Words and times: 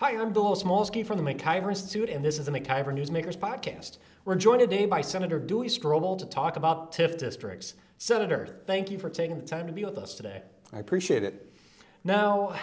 Hi, 0.00 0.12
I'm 0.12 0.32
Bill 0.32 0.54
Osmulski 0.54 1.04
from 1.04 1.16
the 1.16 1.24
MacIver 1.24 1.70
Institute, 1.70 2.08
and 2.08 2.24
this 2.24 2.38
is 2.38 2.46
the 2.46 2.52
MacIver 2.52 2.94
Newsmakers 2.94 3.36
Podcast. 3.36 3.98
We're 4.24 4.36
joined 4.36 4.60
today 4.60 4.86
by 4.86 5.00
Senator 5.00 5.40
Duey 5.40 5.66
Stroebel 5.66 6.16
to 6.20 6.26
talk 6.26 6.54
about 6.54 6.92
TIF 6.92 7.18
districts. 7.18 7.74
Senator, 7.96 8.60
thank 8.64 8.92
you 8.92 8.98
for 9.00 9.10
taking 9.10 9.36
the 9.36 9.44
time 9.44 9.66
to 9.66 9.72
be 9.72 9.84
with 9.84 9.98
us 9.98 10.14
today. 10.14 10.42
I 10.72 10.78
appreciate 10.78 11.24
it. 11.24 11.52
Now, 12.04 12.54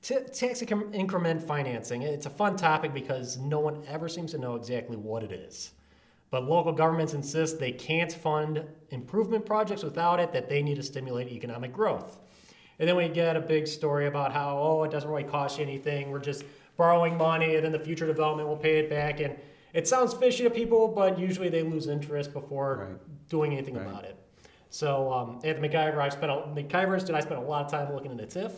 t- 0.00 0.20
tax 0.32 0.62
increment 0.62 1.42
financing, 1.42 2.02
it's 2.02 2.26
a 2.26 2.30
fun 2.30 2.54
topic 2.54 2.94
because 2.94 3.36
no 3.38 3.58
one 3.58 3.82
ever 3.88 4.08
seems 4.08 4.30
to 4.30 4.38
know 4.38 4.54
exactly 4.54 4.96
what 4.96 5.24
it 5.24 5.32
is. 5.32 5.72
But 6.30 6.44
local 6.44 6.70
governments 6.70 7.14
insist 7.14 7.58
they 7.58 7.72
can't 7.72 8.12
fund 8.12 8.64
improvement 8.90 9.44
projects 9.44 9.82
without 9.82 10.20
it, 10.20 10.32
that 10.34 10.48
they 10.48 10.62
need 10.62 10.76
to 10.76 10.84
stimulate 10.84 11.32
economic 11.32 11.72
growth. 11.72 12.20
And 12.78 12.88
then 12.88 12.96
we 12.96 13.08
get 13.08 13.36
a 13.36 13.40
big 13.40 13.66
story 13.66 14.06
about 14.06 14.32
how, 14.32 14.58
oh, 14.58 14.82
it 14.84 14.90
doesn't 14.90 15.08
really 15.08 15.24
cost 15.24 15.58
you 15.58 15.64
anything. 15.64 16.10
We're 16.10 16.18
just 16.18 16.44
borrowing 16.76 17.16
money 17.16 17.56
and 17.56 17.64
then 17.64 17.72
the 17.72 17.78
future 17.78 18.06
development 18.06 18.48
will 18.48 18.56
pay 18.56 18.78
it 18.78 18.90
back. 18.90 19.20
And 19.20 19.36
it 19.72 19.86
sounds 19.88 20.14
fishy 20.14 20.42
to 20.44 20.50
people, 20.50 20.88
but 20.88 21.18
usually 21.18 21.48
they 21.48 21.62
lose 21.62 21.86
interest 21.86 22.32
before 22.32 22.88
right. 22.88 23.28
doing 23.28 23.52
anything 23.52 23.76
right. 23.76 23.86
about 23.86 24.04
it. 24.04 24.16
So 24.70 25.12
um, 25.12 25.38
at 25.44 25.60
the 25.60 25.68
MacIver, 25.68 25.98
I 25.98 26.08
spent 26.08 26.32
a, 26.32 26.36
MacIver 26.54 26.94
Institute, 26.94 27.14
I 27.14 27.20
spent 27.20 27.40
a 27.40 27.44
lot 27.44 27.64
of 27.66 27.70
time 27.70 27.92
looking 27.92 28.10
into 28.10 28.24
TIF, 28.24 28.52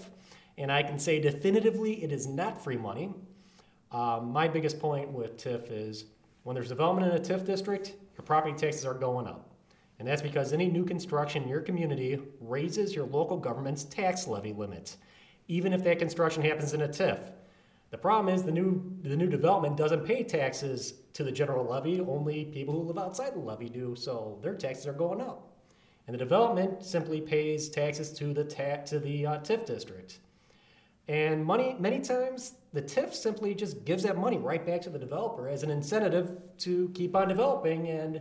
and 0.59 0.71
I 0.71 0.83
can 0.83 0.99
say 0.99 1.21
definitively 1.21 2.03
it 2.05 2.13
is 2.13 2.27
not 2.27 2.63
free 2.63 2.77
money. 2.77 3.13
Um, 3.91 4.31
my 4.31 4.47
biggest 4.47 4.79
point 4.79 5.11
with 5.11 5.37
TIF 5.37 5.71
is 5.71 6.05
when 6.45 6.55
there's 6.55 6.69
development 6.69 7.13
in 7.13 7.19
a 7.19 7.21
TIF 7.21 7.45
district, 7.45 7.95
your 8.17 8.25
property 8.25 8.57
taxes 8.57 8.85
are 8.85 8.95
going 8.95 9.27
up. 9.27 9.44
And 9.99 10.09
that's 10.09 10.23
because 10.23 10.53
any 10.53 10.69
new 10.69 10.85
construction 10.85 11.45
in 11.45 11.49
your 11.49 11.61
community 11.61 12.19
raises 12.41 12.95
your 12.95 13.07
local 13.07 13.37
government's 13.37 13.85
tax 13.85 14.27
levy 14.27 14.53
limits, 14.53 14.99
even 15.49 15.73
if 15.73 15.85
that 15.85 15.99
construction 15.99 16.43
happens 16.43 16.75
in 16.75 16.83
a 16.83 16.89
TIF. 16.89 17.21
The 17.91 17.99
problem 17.99 18.35
is 18.35 18.43
the 18.43 18.51
new, 18.51 18.83
the 19.03 19.17
new 19.17 19.29
development 19.29 19.77
doesn't 19.77 20.05
pay 20.05 20.25
taxes 20.25 20.95
to 21.13 21.23
the 21.23 21.31
general 21.31 21.65
levy, 21.65 22.01
only 22.01 22.47
people 22.47 22.75
who 22.75 22.83
live 22.83 22.99
outside 22.99 23.35
the 23.35 23.39
levy 23.39 23.69
do, 23.69 23.95
so 23.95 24.39
their 24.43 24.55
taxes 24.55 24.89
are 24.89 24.93
going 24.93 25.21
up. 25.21 25.53
And 26.07 26.15
the 26.15 26.19
development 26.19 26.83
simply 26.83 27.21
pays 27.21 27.69
taxes 27.69 28.13
to 28.15 28.35
the, 28.35 28.45
ta- 28.45 28.83
to 28.87 28.99
the 28.99 29.27
uh, 29.27 29.39
TIF 29.39 29.65
district. 29.65 30.19
And 31.07 31.45
money, 31.45 31.77
many 31.79 32.01
times, 32.01 32.55
the 32.73 32.83
TIF 32.83 33.15
simply 33.15 33.55
just 33.55 33.85
gives 33.85 34.03
that 34.03 34.17
money 34.17 34.39
right 34.39 34.65
back 34.67 34.81
to 34.83 34.91
the 34.91 34.99
developer 34.99 35.49
as 35.49 35.63
an 35.63 35.71
incentive 35.71 36.37
to 36.59 36.91
keep 36.95 37.15
on 37.15 37.29
developing 37.29 37.89
and 37.89 38.21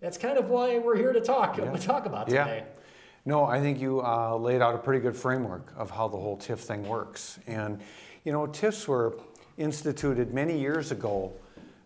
that's 0.00 0.16
kind 0.16 0.38
of 0.38 0.48
why 0.48 0.78
we're 0.78 0.96
here 0.96 1.12
to 1.12 1.20
talk 1.20 1.58
yeah. 1.58 1.72
talk 1.76 2.06
about 2.06 2.28
today. 2.28 2.64
Yeah. 2.64 2.82
No, 3.24 3.44
I 3.44 3.60
think 3.60 3.80
you 3.80 4.00
uh, 4.00 4.36
laid 4.36 4.62
out 4.62 4.74
a 4.74 4.78
pretty 4.78 5.00
good 5.00 5.16
framework 5.16 5.72
of 5.76 5.90
how 5.90 6.08
the 6.08 6.16
whole 6.16 6.36
TIF 6.38 6.58
thing 6.58 6.86
works. 6.88 7.38
And 7.46 7.80
you 8.24 8.32
know, 8.32 8.46
TIFs 8.46 8.86
were 8.86 9.18
instituted 9.56 10.32
many 10.32 10.58
years 10.58 10.92
ago 10.92 11.32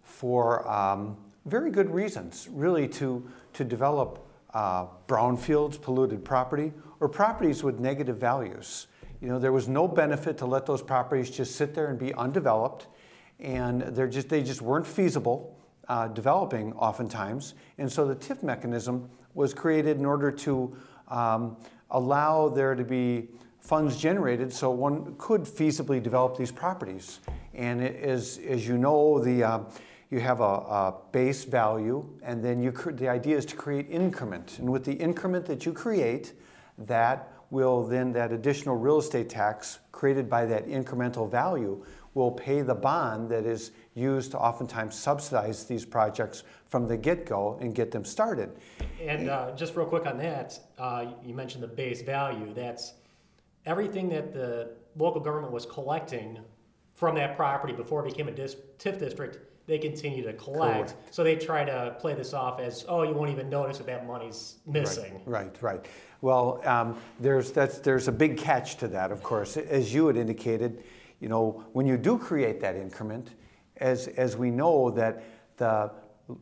for 0.04 0.68
um, 0.70 1.16
very 1.46 1.70
good 1.70 1.90
reasons, 1.90 2.48
really 2.52 2.86
to 2.88 3.26
to 3.54 3.64
develop 3.64 4.26
uh, 4.54 4.86
brownfields, 5.08 5.80
polluted 5.80 6.24
property, 6.24 6.72
or 7.00 7.08
properties 7.08 7.62
with 7.62 7.80
negative 7.80 8.18
values. 8.18 8.86
You 9.20 9.28
know, 9.28 9.38
there 9.38 9.52
was 9.52 9.68
no 9.68 9.88
benefit 9.88 10.36
to 10.38 10.46
let 10.46 10.66
those 10.66 10.82
properties 10.82 11.30
just 11.30 11.56
sit 11.56 11.74
there 11.74 11.86
and 11.88 11.98
be 11.98 12.12
undeveloped, 12.14 12.88
and 13.40 13.82
they're 13.82 14.08
just 14.08 14.28
they 14.28 14.42
just 14.42 14.60
weren't 14.60 14.86
feasible 14.86 15.56
uh, 15.88 16.08
developing 16.08 16.72
oftentimes. 16.74 17.54
And 17.78 17.90
so 17.90 18.06
the 18.06 18.16
TIF 18.16 18.42
mechanism 18.42 19.08
was 19.34 19.54
created 19.54 19.96
in 19.96 20.04
order 20.04 20.30
to 20.30 20.76
um, 21.08 21.56
allow 21.90 22.48
there 22.48 22.74
to 22.74 22.84
be 22.84 23.28
funds 23.60 23.96
generated 23.96 24.52
so 24.52 24.70
one 24.70 25.14
could 25.18 25.42
feasibly 25.42 26.02
develop 26.02 26.36
these 26.36 26.50
properties. 26.50 27.20
And 27.54 27.82
as, 27.82 28.40
as 28.48 28.66
you 28.66 28.76
know, 28.76 29.20
the, 29.20 29.44
uh, 29.44 29.60
you 30.10 30.20
have 30.20 30.40
a, 30.40 30.44
a, 30.44 30.94
base 31.12 31.44
value, 31.44 32.08
and 32.22 32.44
then 32.44 32.62
you, 32.62 32.72
the 32.72 33.08
idea 33.08 33.36
is 33.36 33.46
to 33.46 33.56
create 33.56 33.86
increment. 33.88 34.58
And 34.58 34.70
with 34.70 34.84
the 34.84 34.94
increment 34.94 35.46
that 35.46 35.64
you 35.64 35.72
create, 35.72 36.32
that 36.78 37.31
will 37.52 37.84
then, 37.84 38.12
that 38.12 38.32
additional 38.32 38.76
real 38.76 38.98
estate 38.98 39.28
tax 39.28 39.78
created 39.92 40.28
by 40.28 40.46
that 40.46 40.66
incremental 40.66 41.30
value 41.30 41.84
will 42.14 42.30
pay 42.30 42.62
the 42.62 42.74
bond 42.74 43.28
that 43.28 43.44
is 43.44 43.72
used 43.94 44.30
to 44.30 44.38
oftentimes 44.38 44.98
subsidize 44.98 45.64
these 45.64 45.84
projects 45.84 46.44
from 46.66 46.88
the 46.88 46.96
get-go 46.96 47.58
and 47.60 47.74
get 47.74 47.90
them 47.90 48.04
started. 48.06 48.50
And 49.00 49.28
uh, 49.28 49.52
just 49.54 49.76
real 49.76 49.86
quick 49.86 50.06
on 50.06 50.16
that, 50.18 50.58
uh, 50.78 51.04
you 51.22 51.34
mentioned 51.34 51.62
the 51.62 51.68
base 51.68 52.00
value. 52.00 52.54
That's 52.54 52.94
everything 53.66 54.08
that 54.08 54.32
the 54.32 54.70
local 54.96 55.20
government 55.20 55.52
was 55.52 55.66
collecting 55.66 56.38
from 56.94 57.14
that 57.16 57.36
property 57.36 57.74
before 57.74 58.04
it 58.06 58.10
became 58.10 58.28
a 58.28 58.32
dis- 58.32 58.56
TIF 58.78 58.98
district. 58.98 59.38
They 59.72 59.78
continue 59.78 60.22
to 60.24 60.34
collect, 60.34 60.90
Correct. 60.90 61.14
so 61.14 61.24
they 61.24 61.36
try 61.36 61.64
to 61.64 61.96
play 61.98 62.14
this 62.14 62.34
off 62.34 62.60
as, 62.60 62.84
oh, 62.88 63.04
you 63.04 63.14
won't 63.14 63.30
even 63.30 63.48
notice 63.48 63.78
that 63.78 63.86
that 63.86 64.06
money's 64.06 64.56
missing. 64.66 65.14
Right, 65.24 65.46
right. 65.62 65.62
right. 65.62 65.86
Well, 66.20 66.60
um, 66.64 66.98
there's 67.18 67.52
that's 67.52 67.78
there's 67.78 68.06
a 68.06 68.12
big 68.12 68.36
catch 68.36 68.76
to 68.76 68.88
that, 68.88 69.10
of 69.10 69.22
course, 69.22 69.56
as 69.56 69.94
you 69.94 70.08
had 70.08 70.16
indicated 70.18 70.84
you 71.22 71.28
know, 71.28 71.64
when 71.72 71.86
you 71.86 71.96
do 71.96 72.18
create 72.18 72.60
that 72.60 72.74
increment, 72.74 73.30
as, 73.76 74.08
as 74.08 74.36
we 74.36 74.50
know 74.50 74.90
that 74.90 75.22
the 75.56 75.92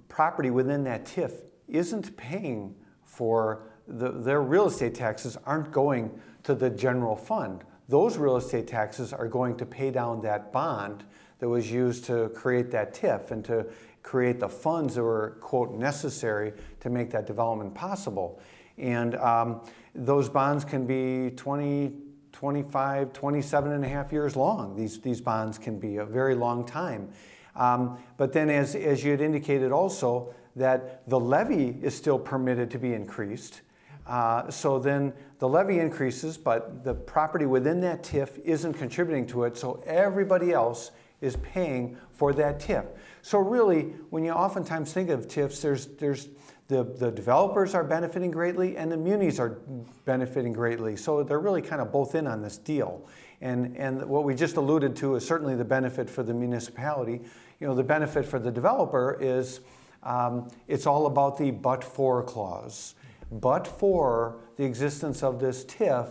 property 0.08 0.50
within 0.50 0.82
that 0.84 1.04
TIF 1.04 1.32
isn't 1.68 2.16
paying 2.16 2.74
for 3.04 3.64
the, 3.86 4.10
their 4.10 4.40
real 4.40 4.68
estate 4.68 4.94
taxes 4.94 5.36
aren't 5.44 5.70
going 5.70 6.18
to 6.44 6.54
the 6.54 6.70
general 6.70 7.14
fund. 7.14 7.62
Those 7.90 8.16
real 8.16 8.38
estate 8.38 8.66
taxes 8.66 9.12
are 9.12 9.28
going 9.28 9.58
to 9.58 9.66
pay 9.66 9.90
down 9.90 10.22
that 10.22 10.50
bond 10.50 11.04
that 11.40 11.48
was 11.48 11.70
used 11.70 12.04
to 12.04 12.28
create 12.30 12.70
that 12.70 12.94
TIF 12.94 13.30
and 13.30 13.44
to 13.46 13.66
create 14.02 14.40
the 14.40 14.48
funds 14.48 14.94
that 14.94 15.02
were, 15.02 15.38
quote, 15.40 15.72
necessary 15.72 16.52
to 16.80 16.90
make 16.90 17.10
that 17.10 17.26
development 17.26 17.74
possible. 17.74 18.40
And 18.78 19.16
um, 19.16 19.62
those 19.94 20.28
bonds 20.28 20.64
can 20.64 20.86
be 20.86 21.30
20, 21.36 21.92
25, 22.32 23.12
27 23.12 23.72
and 23.72 23.84
a 23.84 23.88
half 23.88 24.12
years 24.12 24.36
long. 24.36 24.76
These, 24.76 25.00
these 25.00 25.20
bonds 25.20 25.58
can 25.58 25.78
be 25.78 25.96
a 25.96 26.04
very 26.04 26.34
long 26.34 26.64
time. 26.64 27.10
Um, 27.56 27.98
but 28.16 28.32
then, 28.32 28.48
as, 28.48 28.74
as 28.74 29.04
you 29.04 29.10
had 29.10 29.20
indicated 29.20 29.72
also, 29.72 30.34
that 30.56 31.08
the 31.08 31.18
levy 31.18 31.76
is 31.82 31.94
still 31.94 32.18
permitted 32.18 32.70
to 32.70 32.78
be 32.78 32.94
increased. 32.94 33.62
Uh, 34.06 34.50
so 34.50 34.78
then 34.78 35.12
the 35.38 35.48
levy 35.48 35.78
increases, 35.78 36.36
but 36.38 36.84
the 36.84 36.94
property 36.94 37.46
within 37.46 37.80
that 37.80 38.02
TIF 38.02 38.38
isn't 38.44 38.74
contributing 38.74 39.26
to 39.28 39.44
it, 39.44 39.56
so 39.56 39.82
everybody 39.86 40.52
else 40.52 40.90
is 41.20 41.36
paying 41.36 41.96
for 42.12 42.32
that 42.32 42.60
TIF. 42.60 42.86
So 43.22 43.38
really, 43.38 43.82
when 44.10 44.24
you 44.24 44.32
oftentimes 44.32 44.92
think 44.92 45.10
of 45.10 45.28
TIFs, 45.28 45.60
there's, 45.60 45.86
there's 45.86 46.28
the, 46.68 46.84
the 46.84 47.10
developers 47.10 47.74
are 47.74 47.84
benefiting 47.84 48.30
greatly 48.30 48.76
and 48.76 48.90
the 48.90 48.96
munis 48.96 49.38
are 49.38 49.58
benefiting 50.04 50.52
greatly. 50.52 50.96
So 50.96 51.22
they're 51.22 51.40
really 51.40 51.62
kind 51.62 51.82
of 51.82 51.92
both 51.92 52.14
in 52.14 52.26
on 52.26 52.42
this 52.42 52.56
deal. 52.58 53.06
And, 53.40 53.76
and 53.76 54.04
what 54.06 54.24
we 54.24 54.34
just 54.34 54.56
alluded 54.56 54.96
to 54.96 55.16
is 55.16 55.26
certainly 55.26 55.56
the 55.56 55.64
benefit 55.64 56.08
for 56.08 56.22
the 56.22 56.32
municipality. 56.32 57.20
You 57.58 57.66
know, 57.66 57.74
the 57.74 57.82
benefit 57.82 58.24
for 58.24 58.38
the 58.38 58.50
developer 58.50 59.18
is 59.20 59.60
um, 60.02 60.48
it's 60.68 60.86
all 60.86 61.06
about 61.06 61.36
the 61.36 61.50
but 61.50 61.82
for 61.82 62.22
clause. 62.22 62.94
But 63.32 63.66
for 63.66 64.40
the 64.56 64.64
existence 64.64 65.22
of 65.22 65.40
this 65.40 65.64
TIF, 65.64 66.08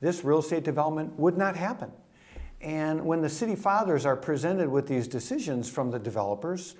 this 0.00 0.24
real 0.24 0.38
estate 0.38 0.64
development 0.64 1.18
would 1.18 1.36
not 1.36 1.56
happen. 1.56 1.90
And 2.60 3.04
when 3.04 3.20
the 3.20 3.28
city 3.28 3.54
fathers 3.54 4.06
are 4.06 4.16
presented 4.16 4.68
with 4.68 4.86
these 4.86 5.06
decisions 5.06 5.68
from 5.68 5.90
the 5.90 5.98
developers, 5.98 6.74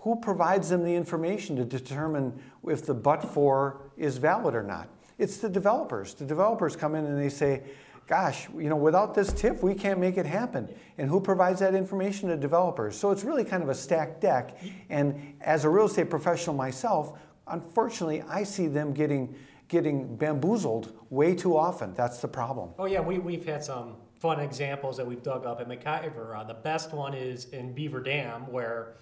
who 0.00 0.16
provides 0.16 0.68
them 0.68 0.84
the 0.84 0.94
information 0.94 1.56
to 1.56 1.64
determine 1.64 2.40
if 2.66 2.86
the 2.86 2.94
but 2.94 3.22
for 3.22 3.90
is 3.96 4.16
valid 4.16 4.54
or 4.54 4.62
not? 4.62 4.88
It's 5.18 5.38
the 5.38 5.48
developers. 5.48 6.14
The 6.14 6.24
developers 6.24 6.76
come 6.76 6.94
in 6.94 7.04
and 7.04 7.20
they 7.20 7.28
say, 7.28 7.62
gosh, 8.06 8.48
you 8.56 8.68
know, 8.68 8.76
without 8.76 9.14
this 9.14 9.30
TIF, 9.30 9.62
we 9.62 9.74
can't 9.74 10.00
make 10.00 10.16
it 10.16 10.24
happen. 10.24 10.68
And 10.96 11.10
who 11.10 11.20
provides 11.20 11.60
that 11.60 11.74
information 11.74 12.28
to 12.30 12.36
developers? 12.36 12.96
So 12.96 13.10
it's 13.10 13.24
really 13.24 13.44
kind 13.44 13.62
of 13.62 13.68
a 13.68 13.74
stacked 13.74 14.20
deck. 14.20 14.58
And 14.88 15.34
as 15.40 15.64
a 15.64 15.68
real 15.68 15.86
estate 15.86 16.08
professional 16.08 16.56
myself, 16.56 17.18
unfortunately, 17.46 18.22
I 18.22 18.44
see 18.44 18.66
them 18.66 18.92
getting 18.92 19.34
getting 19.68 20.16
bamboozled 20.16 20.94
way 21.10 21.34
too 21.34 21.54
often. 21.54 21.92
That's 21.94 22.20
the 22.20 22.28
problem. 22.28 22.70
Oh 22.78 22.86
yeah, 22.86 23.00
we, 23.00 23.18
we've 23.18 23.44
had 23.44 23.62
some 23.62 23.96
fun 24.18 24.40
examples 24.40 24.96
that 24.96 25.06
we've 25.06 25.22
dug 25.22 25.46
up 25.46 25.60
at 25.60 25.68
MacIver. 25.68 26.38
Uh, 26.38 26.44
the 26.44 26.54
best 26.54 26.92
one 26.92 27.14
is 27.14 27.46
in 27.46 27.72
Beaver 27.72 28.00
Dam, 28.00 28.50
where 28.50 28.96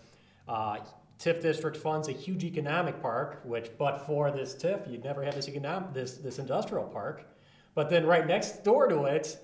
uh, 0.48 0.78
TIF 1.18 1.40
district 1.40 1.76
funds 1.76 2.08
a 2.08 2.12
huge 2.12 2.44
economic 2.44 3.00
park, 3.00 3.40
which 3.44 3.70
but 3.78 4.06
for 4.06 4.30
this 4.30 4.54
TIF, 4.54 4.90
you'd 4.90 5.04
never 5.04 5.24
have 5.24 5.34
this 5.34 5.48
economic 5.48 5.94
this 5.94 6.14
this 6.14 6.38
industrial 6.38 6.84
park. 6.84 7.24
But 7.74 7.90
then 7.90 8.06
right 8.06 8.26
next 8.26 8.64
door 8.64 8.86
to 8.88 9.04
it, 9.04 9.38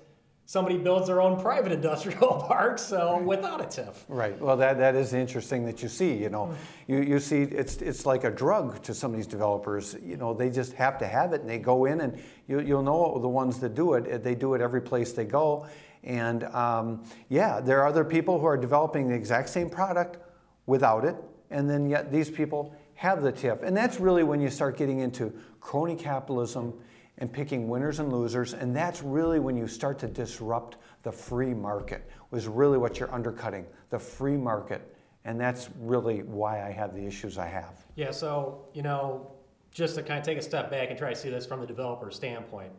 somebody 0.52 0.76
builds 0.76 1.06
their 1.06 1.22
own 1.22 1.40
private 1.40 1.72
industrial 1.72 2.44
park, 2.46 2.78
so 2.78 3.16
without 3.22 3.62
a 3.62 3.64
TIF. 3.64 3.94
Right. 4.06 4.38
Well, 4.38 4.54
that, 4.58 4.76
that 4.76 4.94
is 4.94 5.14
interesting 5.14 5.64
that 5.64 5.82
you 5.82 5.88
see. 5.88 6.12
You 6.12 6.28
know, 6.28 6.54
you, 6.86 7.00
you 7.00 7.20
see 7.20 7.40
it's 7.40 7.76
it's 7.76 8.04
like 8.04 8.24
a 8.24 8.30
drug 8.30 8.82
to 8.82 8.92
some 8.92 9.12
of 9.12 9.16
these 9.16 9.26
developers. 9.26 9.96
You 10.04 10.18
know, 10.18 10.34
they 10.34 10.50
just 10.50 10.74
have 10.74 10.98
to 10.98 11.06
have 11.06 11.32
it, 11.32 11.40
and 11.40 11.48
they 11.48 11.58
go 11.58 11.86
in, 11.86 12.02
and 12.02 12.20
you, 12.48 12.60
you'll 12.60 12.82
know 12.82 13.18
the 13.18 13.30
ones 13.30 13.60
that 13.60 13.74
do 13.74 13.94
it. 13.94 14.22
They 14.22 14.34
do 14.34 14.52
it 14.52 14.60
every 14.60 14.82
place 14.82 15.12
they 15.12 15.24
go, 15.24 15.66
and 16.04 16.44
um, 16.44 17.02
yeah, 17.30 17.58
there 17.58 17.80
are 17.80 17.86
other 17.86 18.04
people 18.04 18.38
who 18.38 18.44
are 18.44 18.58
developing 18.58 19.08
the 19.08 19.14
exact 19.14 19.48
same 19.48 19.70
product 19.70 20.18
without 20.66 21.06
it, 21.06 21.16
and 21.50 21.68
then 21.68 21.88
yet 21.88 22.12
these 22.12 22.30
people 22.30 22.76
have 22.94 23.22
the 23.22 23.32
TIF, 23.32 23.62
and 23.62 23.74
that's 23.74 23.98
really 23.98 24.22
when 24.22 24.38
you 24.38 24.50
start 24.50 24.76
getting 24.76 24.98
into 24.98 25.32
crony 25.62 25.96
capitalism 25.96 26.74
and 27.18 27.32
picking 27.32 27.68
winners 27.68 27.98
and 27.98 28.12
losers, 28.12 28.54
and 28.54 28.74
that's 28.74 29.02
really 29.02 29.38
when 29.38 29.56
you 29.56 29.66
start 29.66 29.98
to 30.00 30.08
disrupt 30.08 30.76
the 31.02 31.12
free 31.12 31.54
market, 31.54 32.08
was 32.30 32.48
really 32.48 32.78
what 32.78 32.98
you're 32.98 33.12
undercutting, 33.12 33.66
the 33.90 33.98
free 33.98 34.36
market. 34.36 34.96
And 35.24 35.40
that's 35.40 35.68
really 35.78 36.22
why 36.22 36.66
I 36.66 36.72
have 36.72 36.94
the 36.94 37.06
issues 37.06 37.38
I 37.38 37.46
have. 37.46 37.84
Yeah, 37.94 38.10
so, 38.10 38.66
you 38.72 38.82
know, 38.82 39.30
just 39.70 39.94
to 39.94 40.02
kind 40.02 40.18
of 40.18 40.24
take 40.24 40.38
a 40.38 40.42
step 40.42 40.70
back 40.70 40.90
and 40.90 40.98
try 40.98 41.10
to 41.10 41.16
see 41.16 41.30
this 41.30 41.46
from 41.46 41.60
the 41.60 41.66
developer 41.66 42.10
standpoint. 42.10 42.72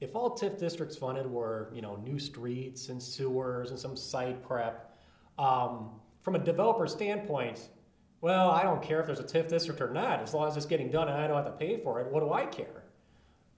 If 0.00 0.14
all 0.14 0.36
TIF 0.36 0.58
districts 0.58 0.96
funded 0.96 1.30
were, 1.30 1.70
you 1.72 1.82
know, 1.82 1.96
new 1.96 2.18
streets 2.18 2.88
and 2.88 3.02
sewers 3.02 3.70
and 3.70 3.78
some 3.78 3.96
site 3.96 4.42
prep, 4.42 4.98
um, 5.38 5.90
from 6.22 6.34
a 6.34 6.38
developer 6.38 6.86
standpoint, 6.86 7.68
well, 8.20 8.50
I 8.50 8.62
don't 8.62 8.82
care 8.82 9.00
if 9.00 9.06
there's 9.06 9.20
a 9.20 9.24
TIF 9.24 9.48
district 9.48 9.80
or 9.80 9.90
not, 9.90 10.20
as 10.20 10.34
long 10.34 10.48
as 10.48 10.56
it's 10.56 10.66
getting 10.66 10.90
done 10.90 11.08
and 11.08 11.16
I 11.16 11.26
don't 11.26 11.36
have 11.36 11.46
to 11.46 11.52
pay 11.52 11.78
for 11.78 12.00
it. 12.00 12.10
What 12.10 12.20
do 12.20 12.32
I 12.32 12.46
care? 12.46 12.82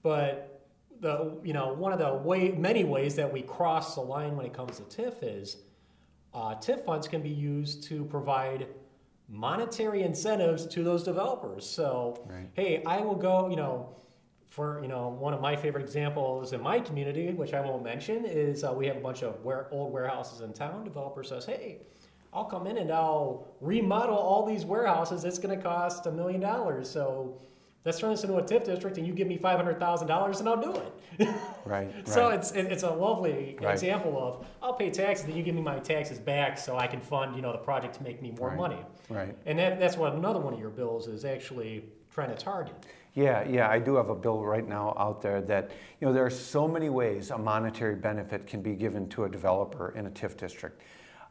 But 0.01 0.65
the 1.01 1.37
you 1.43 1.53
know 1.53 1.73
one 1.73 1.93
of 1.93 1.99
the 1.99 2.13
way 2.13 2.49
many 2.49 2.83
ways 2.83 3.15
that 3.15 3.31
we 3.31 3.41
cross 3.41 3.95
the 3.95 4.01
line 4.01 4.35
when 4.35 4.45
it 4.45 4.53
comes 4.53 4.77
to 4.77 4.83
TIF 4.83 5.15
is 5.21 5.57
uh, 6.33 6.55
TIF 6.55 6.85
funds 6.85 7.07
can 7.07 7.21
be 7.21 7.29
used 7.29 7.83
to 7.85 8.05
provide 8.05 8.67
monetary 9.27 10.03
incentives 10.03 10.65
to 10.67 10.83
those 10.83 11.03
developers. 11.03 11.65
So 11.65 12.21
right. 12.27 12.49
hey, 12.53 12.83
I 12.85 13.01
will 13.01 13.15
go 13.15 13.49
you 13.49 13.55
know. 13.55 13.95
For 14.47 14.81
you 14.81 14.87
know, 14.87 15.09
one 15.09 15.35
of 15.35 15.41
my 15.41 15.55
favorite 15.55 15.83
examples 15.83 16.53
in 16.53 16.61
my 16.61 16.79
community, 16.79 17.29
which 17.29 17.53
I 17.53 17.61
won't 17.61 17.83
mention, 17.83 18.25
is 18.25 18.63
uh, 18.63 18.73
we 18.73 18.87
have 18.87 18.97
a 18.97 18.99
bunch 18.99 19.21
of 19.21 19.45
ware- 19.45 19.67
old 19.69 19.93
warehouses 19.93 20.41
in 20.41 20.53
town. 20.53 20.83
Developer 20.83 21.23
says, 21.23 21.45
"Hey, 21.45 21.81
I'll 22.33 22.45
come 22.45 22.67
in 22.67 22.77
and 22.77 22.91
I'll 22.91 23.47
remodel 23.59 24.15
all 24.15 24.45
these 24.45 24.65
warehouses. 24.65 25.23
It's 25.23 25.39
going 25.39 25.55
to 25.55 25.63
cost 25.63 26.05
a 26.05 26.11
million 26.11 26.41
dollars. 26.41 26.89
So 26.89 27.39
let's 27.85 27.99
turn 27.99 28.11
this 28.11 28.23
into 28.23 28.35
a 28.35 28.43
TIF 28.43 28.65
district 28.65 28.97
and 28.97 29.07
you 29.07 29.13
give 29.13 29.27
me 29.27 29.37
$500,000 29.37 30.39
and 30.39 30.49
I'll 30.49 30.61
do 30.61 30.73
it. 30.73 31.29
right. 31.65 31.91
so 32.07 32.29
right. 32.29 32.37
it's 32.37 32.51
it's 32.51 32.83
a 32.83 32.89
lovely 32.89 33.57
right. 33.61 33.73
example 33.73 34.21
of 34.21 34.45
I'll 34.61 34.73
pay 34.73 34.89
taxes 34.89 35.25
and 35.25 35.35
you 35.35 35.43
give 35.43 35.55
me 35.55 35.61
my 35.61 35.79
taxes 35.79 36.19
back 36.19 36.57
so 36.57 36.77
I 36.77 36.87
can 36.87 36.99
fund, 36.99 37.35
you 37.35 37.41
know, 37.41 37.51
the 37.51 37.57
project 37.57 37.95
to 37.95 38.03
make 38.03 38.21
me 38.21 38.31
more 38.31 38.49
right. 38.49 38.57
money. 38.57 38.79
Right. 39.09 39.35
And 39.45 39.57
that, 39.59 39.79
that's 39.79 39.97
what 39.97 40.13
another 40.13 40.39
one 40.39 40.53
of 40.53 40.59
your 40.59 40.69
bills 40.69 41.07
is 41.07 41.25
actually 41.25 41.85
trying 42.11 42.29
to 42.29 42.35
target. 42.35 42.75
Yeah, 43.15 43.43
yeah, 43.47 43.69
I 43.69 43.79
do 43.79 43.95
have 43.95 44.09
a 44.09 44.15
bill 44.15 44.45
right 44.45 44.67
now 44.67 44.95
out 44.97 45.21
there 45.21 45.41
that, 45.41 45.71
you 45.99 46.07
know, 46.07 46.13
there 46.13 46.25
are 46.25 46.29
so 46.29 46.67
many 46.67 46.89
ways 46.89 47.31
a 47.31 47.37
monetary 47.37 47.95
benefit 47.95 48.45
can 48.45 48.61
be 48.61 48.75
given 48.75 49.09
to 49.09 49.23
a 49.23 49.29
developer 49.29 49.93
in 49.97 50.05
a 50.05 50.11
TIF 50.11 50.37
district. 50.37 50.81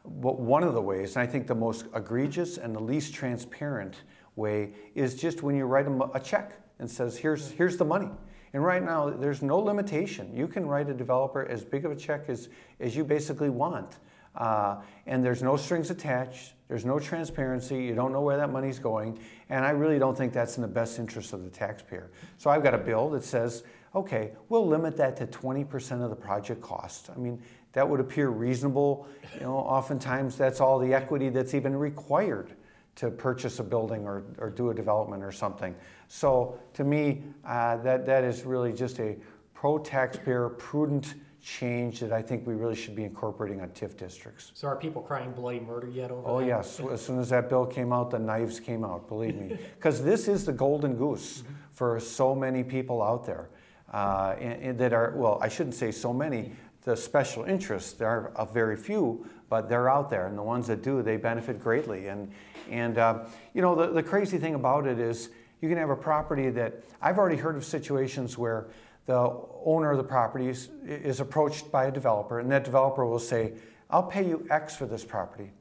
But 0.05 0.39
one 0.39 0.63
of 0.63 0.73
the 0.73 0.81
ways, 0.81 1.15
and 1.15 1.23
I 1.23 1.31
think 1.31 1.47
the 1.47 1.55
most 1.55 1.85
egregious 1.95 2.57
and 2.57 2.75
the 2.75 2.79
least 2.79 3.13
transparent 3.13 4.03
way 4.39 4.71
is 4.95 5.13
just 5.13 5.43
when 5.43 5.55
you 5.55 5.65
write 5.65 5.85
them 5.85 6.01
a 6.13 6.19
check 6.19 6.53
and 6.79 6.89
says, 6.89 7.17
here's, 7.17 7.51
here's 7.51 7.77
the 7.77 7.85
money. 7.85 8.09
And 8.53 8.63
right 8.63 8.83
now, 8.83 9.09
there's 9.09 9.43
no 9.43 9.59
limitation. 9.59 10.35
You 10.35 10.47
can 10.47 10.65
write 10.65 10.89
a 10.89 10.93
developer 10.93 11.45
as 11.45 11.63
big 11.63 11.85
of 11.85 11.91
a 11.91 11.95
check 11.95 12.29
as, 12.29 12.49
as 12.79 12.95
you 12.95 13.03
basically 13.03 13.49
want. 13.49 13.99
Uh, 14.35 14.81
and 15.05 15.23
there's 15.23 15.43
no 15.43 15.55
strings 15.55 15.89
attached, 15.89 16.53
there's 16.67 16.85
no 16.85 16.99
transparency, 16.99 17.83
you 17.83 17.95
don't 17.95 18.13
know 18.13 18.21
where 18.21 18.37
that 18.37 18.51
money's 18.51 18.79
going, 18.79 19.19
and 19.49 19.65
I 19.65 19.71
really 19.71 19.99
don't 19.99 20.17
think 20.17 20.33
that's 20.33 20.55
in 20.55 20.61
the 20.61 20.67
best 20.67 20.99
interest 20.99 21.33
of 21.33 21.43
the 21.43 21.49
taxpayer. 21.49 22.11
So 22.37 22.49
I've 22.49 22.63
got 22.63 22.73
a 22.73 22.77
bill 22.77 23.09
that 23.09 23.23
says, 23.23 23.63
okay, 23.95 24.31
we'll 24.47 24.67
limit 24.67 24.95
that 24.97 25.17
to 25.17 25.27
20% 25.27 26.03
of 26.03 26.09
the 26.09 26.15
project 26.15 26.61
cost. 26.61 27.09
I 27.13 27.17
mean, 27.19 27.41
that 27.73 27.87
would 27.87 27.99
appear 27.99 28.29
reasonable. 28.29 29.07
You 29.35 29.41
know, 29.41 29.55
oftentimes 29.55 30.37
that's 30.37 30.61
all 30.61 30.79
the 30.79 30.93
equity 30.93 31.29
that's 31.29 31.53
even 31.53 31.75
required 31.75 32.55
to 32.99 33.09
purchase 33.09 33.59
a 33.59 33.63
building 33.63 34.05
or, 34.05 34.23
or 34.39 34.49
do 34.49 34.71
a 34.71 34.73
development 34.73 35.23
or 35.23 35.31
something. 35.31 35.73
So 36.09 36.59
to 36.73 36.83
me, 36.83 37.23
uh, 37.45 37.77
that, 37.77 38.05
that 38.05 38.25
is 38.25 38.43
really 38.43 38.73
just 38.73 38.99
a 38.99 39.15
pro-taxpayer, 39.53 40.49
prudent 40.49 41.15
change 41.41 42.01
that 42.01 42.11
I 42.11 42.21
think 42.21 42.45
we 42.45 42.55
really 42.55 42.75
should 42.75 42.97
be 42.97 43.05
incorporating 43.05 43.61
on 43.61 43.69
TIF 43.69 43.95
districts. 43.95 44.51
So 44.53 44.67
are 44.67 44.75
people 44.75 45.01
crying 45.01 45.31
bloody 45.31 45.61
murder 45.61 45.87
yet 45.87 46.11
over 46.11 46.27
Oh, 46.27 46.39
yes. 46.39 46.81
As 46.91 47.01
soon 47.01 47.19
as 47.19 47.29
that 47.29 47.47
bill 47.47 47.65
came 47.65 47.93
out, 47.93 48.11
the 48.11 48.19
knives 48.19 48.59
came 48.59 48.83
out, 48.83 49.07
believe 49.07 49.35
me. 49.35 49.57
Because 49.75 50.03
this 50.03 50.27
is 50.27 50.45
the 50.45 50.51
golden 50.51 50.95
goose 50.95 51.37
mm-hmm. 51.37 51.53
for 51.71 52.01
so 52.01 52.35
many 52.35 52.65
people 52.65 53.01
out 53.01 53.25
there 53.25 53.47
uh, 53.93 54.35
and, 54.41 54.61
and 54.61 54.79
that 54.79 54.91
are, 54.91 55.13
well, 55.15 55.39
I 55.41 55.47
shouldn't 55.47 55.75
say 55.75 55.91
so 55.91 56.11
many, 56.11 56.51
the 56.83 56.95
special 56.95 57.43
interests, 57.43 57.93
there 57.93 58.07
are 58.07 58.31
a 58.35 58.45
very 58.45 58.75
few, 58.75 59.27
but 59.49 59.69
they're 59.69 59.89
out 59.89 60.09
there. 60.09 60.27
And 60.27 60.37
the 60.37 60.43
ones 60.43 60.67
that 60.67 60.81
do, 60.81 61.01
they 61.01 61.17
benefit 61.17 61.59
greatly. 61.59 62.07
And 62.07 62.31
and 62.69 62.97
uh, 62.97 63.25
you 63.53 63.61
know, 63.61 63.75
the, 63.75 63.87
the 63.87 64.03
crazy 64.03 64.37
thing 64.37 64.55
about 64.55 64.87
it 64.87 64.99
is 64.99 65.29
you 65.61 65.69
can 65.69 65.77
have 65.77 65.89
a 65.89 65.95
property 65.95 66.49
that 66.51 66.83
I've 67.01 67.17
already 67.17 67.37
heard 67.37 67.55
of 67.55 67.65
situations 67.65 68.37
where 68.37 68.67
the 69.05 69.33
owner 69.65 69.91
of 69.91 69.97
the 69.97 70.03
property 70.03 70.47
is, 70.47 70.69
is 70.85 71.19
approached 71.19 71.71
by 71.71 71.85
a 71.85 71.91
developer, 71.91 72.39
and 72.39 72.51
that 72.51 72.63
developer 72.63 73.05
will 73.05 73.19
say, 73.19 73.53
I'll 73.89 74.03
pay 74.03 74.27
you 74.27 74.45
X 74.51 74.75
for 74.75 74.85
this 74.85 75.03
property. 75.03 75.51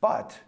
But 0.00 0.38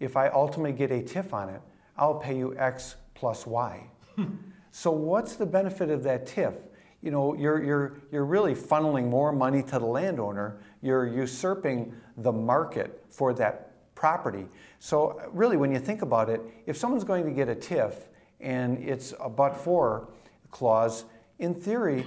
if 0.00 0.16
I 0.16 0.28
ultimately 0.28 0.72
get 0.72 0.90
a 0.90 1.02
TIF 1.02 1.32
on 1.32 1.48
it, 1.48 1.60
I'll 1.96 2.16
pay 2.16 2.36
you 2.36 2.56
X 2.58 2.96
plus 3.14 3.46
Y. 3.46 3.80
so 4.72 4.90
what's 4.90 5.36
the 5.36 5.46
benefit 5.46 5.88
of 5.88 6.02
that 6.02 6.26
TIF? 6.26 6.54
You 7.02 7.10
know, 7.10 7.34
you're, 7.34 7.62
you're, 7.62 7.96
you're 8.12 8.24
really 8.24 8.54
funneling 8.54 9.08
more 9.08 9.32
money 9.32 9.62
to 9.64 9.78
the 9.78 9.84
landowner. 9.84 10.60
You're 10.80 11.06
usurping 11.06 11.94
the 12.16 12.32
market 12.32 13.04
for 13.10 13.34
that 13.34 13.94
property. 13.94 14.46
So 14.78 15.20
uh, 15.20 15.28
really, 15.32 15.56
when 15.56 15.72
you 15.72 15.78
think 15.78 16.02
about 16.02 16.30
it, 16.30 16.40
if 16.66 16.76
someone's 16.76 17.04
going 17.04 17.24
to 17.24 17.30
get 17.30 17.48
a 17.48 17.54
TIF 17.54 17.94
and 18.40 18.78
it's 18.78 19.14
a 19.20 19.28
but-for 19.28 20.08
clause, 20.50 21.04
in 21.38 21.54
theory, 21.54 22.06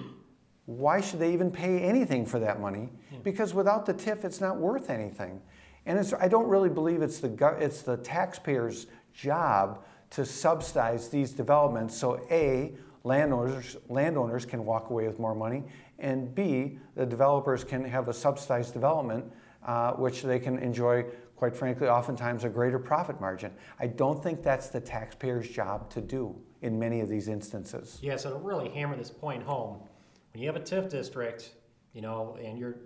why 0.65 1.01
should 1.01 1.19
they 1.19 1.33
even 1.33 1.51
pay 1.51 1.80
anything 1.80 2.25
for 2.25 2.39
that 2.39 2.59
money? 2.59 2.89
Hmm. 3.09 3.21
Because 3.24 3.53
without 3.53 3.86
the 3.86 3.94
TIF, 3.94 4.24
it's 4.24 4.41
not 4.41 4.57
worth 4.57 4.89
anything. 4.89 5.41
And 5.86 6.13
I 6.19 6.27
don't 6.27 6.48
really 6.48 6.69
believe 6.69 7.01
it's 7.01 7.19
the, 7.19 7.56
it's 7.59 7.81
the 7.81 7.98
taxpayer's 7.98 8.88
job 9.13 9.83
to 10.12 10.25
subsidize 10.25 11.09
these 11.09 11.31
developments 11.31 11.98
so 11.98 12.25
A, 12.31 12.74
landowners, 13.06 13.78
landowners 13.88 14.46
can 14.46 14.66
walk 14.66 14.89
away 14.89 15.08
with 15.08 15.20
more 15.20 15.34
money, 15.34 15.63
and 16.00 16.36
B, 16.36 16.77
the 16.96 17.06
developers 17.06 17.63
can 17.63 17.86
have 17.86 18.10
a 18.10 18.13
subsidized 18.13 18.74
development 18.74 19.32
uh, 19.65 19.94
which 19.94 20.22
they 20.22 20.39
can 20.39 20.60
enjoy 20.60 21.06
quite 21.36 21.56
frankly, 21.56 21.88
oftentimes 21.88 22.44
a 22.44 22.50
greater 22.50 22.79
profit 22.79 23.20
margin. 23.20 23.51
I 23.79 23.88
don't 23.88 24.24
think 24.24 24.41
that's 24.41 24.70
the 24.70 24.79
taxpayer's 24.79 25.50
job 25.50 25.89
to 25.91 26.01
do 26.01 26.36
in 26.62 26.79
many 26.79 27.01
of 27.01 27.10
these 27.10 27.27
instances. 27.27 28.00
Yeah, 28.01 28.15
so 28.15 28.32
to 28.32 28.38
really 28.38 28.70
hammer 28.70 28.96
this 28.96 29.12
point 29.12 29.44
home, 29.44 29.82
when 30.34 30.41
you 30.41 30.48
have 30.48 30.56
a 30.56 30.62
TIF 30.62 30.89
district, 30.89 31.51
you 31.94 32.01
know, 32.01 32.38
and 32.41 32.58
your 32.58 32.77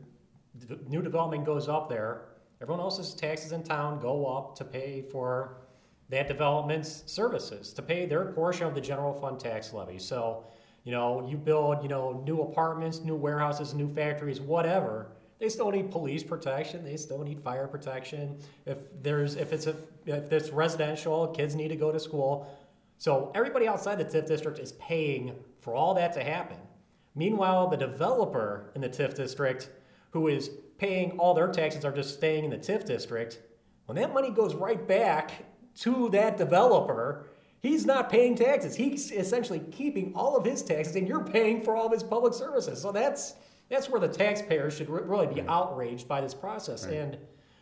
new 0.88 1.02
development 1.02 1.46
goes 1.46 1.70
up 1.70 1.90
there, 1.90 2.26
everyone 2.62 2.82
else's 2.82 3.14
taxes 3.14 3.52
in 3.52 3.64
town 3.64 4.00
go 4.00 4.26
up 4.26 4.56
to 4.56 4.66
pay 4.66 5.04
for 5.12 5.58
that 6.10 6.28
development's 6.28 7.04
services, 7.06 7.74
to 7.74 7.82
pay 7.82 8.06
their 8.06 8.26
portion 8.26 8.68
of 8.68 8.76
the 8.76 8.82
general 8.82 9.14
fund 9.14 9.40
tax 9.40 9.74
levy. 9.74 10.00
So, 10.00 10.46
you 10.84 10.92
know, 10.92 11.28
you 11.30 11.38
build, 11.38 11.84
you 11.84 11.90
know, 11.90 12.24
new 12.26 12.42
apartments, 12.42 13.02
new 13.02 13.16
warehouses, 13.16 13.74
new 13.74 13.94
factories, 13.94 14.42
whatever 14.42 15.12
they 15.40 15.48
still 15.48 15.72
need 15.72 15.90
police 15.90 16.22
protection. 16.22 16.84
They 16.84 16.98
still 16.98 17.24
need 17.24 17.40
fire 17.40 17.68
protection. 17.68 18.38
If 18.66 18.78
there's 19.02 19.36
if 19.36 19.54
it's 19.54 19.68
a 19.68 19.76
if 20.06 20.32
it's 20.32 20.50
residential, 20.50 21.28
kids 21.28 21.56
need 21.56 21.70
to 21.70 21.78
go 21.78 21.92
to 21.92 22.00
school. 22.00 22.54
So 22.98 23.32
everybody 23.34 23.66
outside 23.68 23.98
the 23.98 24.06
TIF 24.06 24.28
district 24.28 24.60
is 24.60 24.74
paying 24.74 25.34
for 25.62 25.74
all 25.74 25.94
that 25.94 26.12
to 26.14 26.24
happen. 26.24 26.58
Meanwhile, 27.16 27.70
the 27.70 27.78
developer 27.78 28.72
in 28.76 28.82
the 28.82 28.90
TIF 28.90 29.16
district, 29.16 29.70
who 30.12 30.28
is 30.28 30.52
paying 30.78 31.12
all 31.12 31.34
their 31.34 31.48
taxes, 31.48 31.86
are 31.86 31.92
just 31.94 32.16
staying 32.16 32.44
in 32.44 32.52
the 32.52 32.58
TIF 32.58 32.86
district. 32.86 33.40
When 33.86 33.96
that 33.96 34.14
money 34.14 34.30
goes 34.30 34.54
right 34.54 34.86
back 34.86 35.32
to 35.80 36.10
that 36.10 36.38
developer, 36.38 37.28
he's 37.62 37.86
not 37.86 38.10
paying 38.10 38.36
taxes. 38.36 38.76
He's 38.76 39.12
essentially 39.12 39.60
keeping 39.72 40.14
all 40.16 40.36
of 40.36 40.46
his 40.46 40.62
taxes, 40.62 40.96
and 40.96 41.08
you're 41.08 41.24
paying 41.24 41.62
for 41.62 41.76
all 41.76 41.86
of 41.86 41.92
his 41.92 42.04
public 42.04 42.34
services. 42.34 42.82
So 42.82 42.92
that's 42.92 43.36
that's 43.70 43.90
where 43.90 44.02
the 44.02 44.08
taxpayers 44.08 44.76
should 44.76 44.90
re- 44.90 45.04
really 45.04 45.28
be 45.28 45.42
outraged 45.48 46.08
by 46.08 46.22
this 46.22 46.34
process. 46.34 46.86
Right. 46.86 46.96
And 46.96 47.18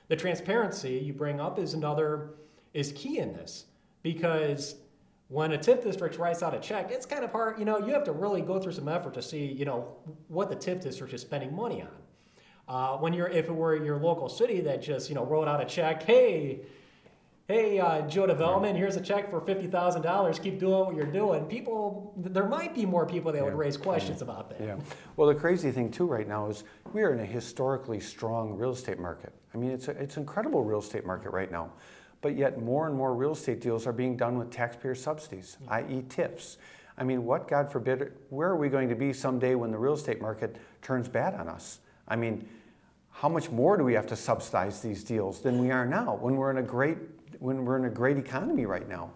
the 0.07 0.15
transparency 0.15 0.93
you 0.93 1.13
bring 1.13 1.41
up 1.41 1.59
is 1.59 1.73
another 1.73 2.35
is 2.73 2.93
key 2.93 3.19
in 3.19 3.33
this 3.33 3.65
because 4.03 4.75
when 5.29 5.51
a 5.51 5.57
TIF 5.57 5.83
district 5.83 6.17
writes 6.17 6.41
out 6.41 6.53
a 6.53 6.59
check, 6.59 6.89
it's 6.91 7.05
kind 7.05 7.23
of 7.23 7.31
hard. 7.31 7.59
You 7.59 7.65
know, 7.65 7.79
you 7.79 7.91
have 7.93 8.05
to 8.05 8.13
really 8.13 8.41
go 8.41 8.59
through 8.59 8.71
some 8.71 8.87
effort 8.87 9.13
to 9.15 9.21
see, 9.21 9.45
you 9.45 9.65
know, 9.65 9.95
what 10.29 10.49
the 10.49 10.55
TIF 10.55 10.81
district 10.81 11.13
is 11.13 11.21
spending 11.21 11.53
money 11.53 11.81
on. 11.81 11.89
Uh, 12.69 12.97
when 12.97 13.13
you're, 13.13 13.27
if 13.27 13.47
it 13.47 13.53
were 13.53 13.75
your 13.75 13.97
local 13.97 14.29
city 14.29 14.61
that 14.61 14.81
just, 14.81 15.09
you 15.09 15.15
know, 15.15 15.25
wrote 15.25 15.47
out 15.47 15.61
a 15.61 15.65
check, 15.65 16.03
hey, 16.03 16.61
hey, 17.47 17.79
uh, 17.79 18.01
Joe 18.01 18.27
Development, 18.27 18.77
here's 18.77 18.97
a 18.97 19.01
check 19.01 19.29
for 19.29 19.39
fifty 19.41 19.67
thousand 19.67 20.01
dollars. 20.01 20.39
Keep 20.39 20.59
doing 20.59 20.85
what 20.85 20.95
you're 20.95 21.05
doing. 21.05 21.45
People, 21.45 22.13
there 22.17 22.47
might 22.47 22.75
be 22.75 22.85
more 22.85 23.05
people 23.05 23.31
that 23.31 23.43
would 23.43 23.53
raise 23.55 23.77
questions 23.77 24.21
about 24.21 24.49
that. 24.49 24.61
Yeah. 24.61 24.75
Well, 25.15 25.27
the 25.27 25.35
crazy 25.35 25.71
thing 25.71 25.89
too 25.89 26.05
right 26.05 26.27
now 26.27 26.49
is 26.49 26.63
we 26.93 27.03
are 27.03 27.13
in 27.13 27.19
a 27.19 27.25
historically 27.25 27.99
strong 27.99 28.57
real 28.57 28.71
estate 28.71 28.99
market. 28.99 29.33
I 29.53 29.57
mean, 29.57 29.71
it's 29.71 29.87
a, 29.87 29.91
it's 29.91 30.17
an 30.17 30.23
incredible 30.23 30.63
real 30.63 30.79
estate 30.79 31.05
market 31.05 31.29
right 31.31 31.51
now, 31.51 31.71
but 32.21 32.35
yet 32.35 32.61
more 32.61 32.87
and 32.87 32.95
more 32.95 33.15
real 33.15 33.31
estate 33.31 33.61
deals 33.61 33.87
are 33.87 33.93
being 33.93 34.17
done 34.17 34.37
with 34.37 34.51
taxpayer 34.51 34.95
subsidies, 34.95 35.57
i.e., 35.69 36.03
TIFs. 36.09 36.57
I 36.99 37.03
mean, 37.03 37.25
what 37.25 37.47
God 37.47 37.71
forbid, 37.71 38.11
where 38.29 38.49
are 38.49 38.55
we 38.55 38.69
going 38.69 38.89
to 38.89 38.95
be 38.95 39.13
someday 39.13 39.53
when 39.55 39.71
the 39.71 39.77
real 39.77 39.93
estate 39.93 40.19
market 40.19 40.57
turns 40.81 41.07
bad 41.07 41.35
on 41.35 41.47
us? 41.47 41.79
I 42.07 42.15
mean, 42.15 42.47
how 43.11 43.29
much 43.29 43.51
more 43.51 43.77
do 43.77 43.83
we 43.83 43.93
have 43.93 44.07
to 44.07 44.15
subsidize 44.15 44.81
these 44.81 45.03
deals 45.03 45.41
than 45.41 45.59
we 45.59 45.71
are 45.71 45.85
now 45.85 46.15
when 46.15 46.35
we're 46.35 46.51
in 46.51 46.57
a 46.57 46.63
great 46.63 46.97
when 47.39 47.65
we're 47.65 47.77
in 47.77 47.85
a 47.85 47.89
great 47.89 48.17
economy 48.17 48.65
right 48.65 48.87
now? 48.87 49.11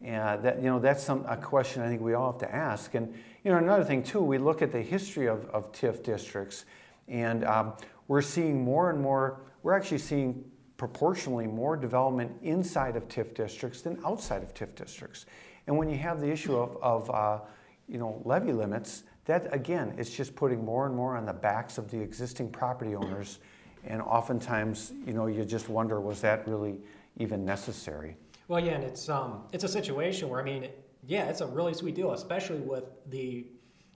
And 0.00 0.42
that 0.44 0.58
you 0.58 0.66
know 0.66 0.78
that's 0.78 1.02
some 1.02 1.24
a 1.26 1.36
question 1.36 1.82
I 1.82 1.88
think 1.88 2.00
we 2.00 2.14
all 2.14 2.32
have 2.32 2.40
to 2.40 2.54
ask. 2.54 2.94
And 2.94 3.12
you 3.42 3.50
know 3.50 3.58
another 3.58 3.84
thing 3.84 4.02
too, 4.02 4.22
we 4.22 4.38
look 4.38 4.62
at 4.62 4.70
the 4.70 4.80
history 4.80 5.26
of, 5.26 5.46
of 5.46 5.72
TIF 5.72 6.04
districts, 6.04 6.66
and 7.08 7.44
um, 7.44 7.72
we're 8.06 8.22
seeing 8.22 8.62
more 8.62 8.90
and 8.90 9.00
more. 9.00 9.40
We're 9.62 9.74
actually 9.74 9.98
seeing 9.98 10.44
proportionally 10.76 11.48
more 11.48 11.76
development 11.76 12.32
inside 12.42 12.94
of 12.94 13.08
TIF 13.08 13.34
districts 13.34 13.82
than 13.82 13.98
outside 14.04 14.44
of 14.44 14.54
TIF 14.54 14.76
districts. 14.76 15.26
And 15.66 15.76
when 15.76 15.90
you 15.90 15.98
have 15.98 16.20
the 16.20 16.30
issue 16.30 16.56
of, 16.56 16.78
of 16.80 17.10
uh, 17.10 17.40
you 17.88 17.98
know 17.98 18.22
levy 18.24 18.52
limits, 18.52 19.02
that 19.24 19.52
again, 19.52 19.94
it's 19.98 20.10
just 20.10 20.34
putting 20.34 20.64
more 20.64 20.86
and 20.86 20.96
more 20.96 21.16
on 21.16 21.26
the 21.26 21.32
backs 21.32 21.76
of 21.76 21.90
the 21.90 22.00
existing 22.00 22.50
property 22.50 22.94
owners. 22.94 23.40
And 23.84 24.00
oftentimes, 24.02 24.92
you 25.06 25.12
know, 25.12 25.26
you 25.26 25.44
just 25.44 25.68
wonder, 25.68 26.00
was 26.00 26.20
that 26.22 26.48
really 26.48 26.78
even 27.18 27.44
necessary? 27.44 28.16
Well, 28.48 28.60
yeah, 28.60 28.72
and 28.72 28.84
it's 28.84 29.08
um, 29.08 29.42
it's 29.52 29.64
a 29.64 29.68
situation 29.68 30.28
where 30.28 30.40
I 30.40 30.44
mean, 30.44 30.68
yeah, 31.06 31.28
it's 31.28 31.40
a 31.40 31.46
really 31.46 31.74
sweet 31.74 31.94
deal, 31.94 32.12
especially 32.12 32.60
with 32.60 32.84
the, 33.10 33.46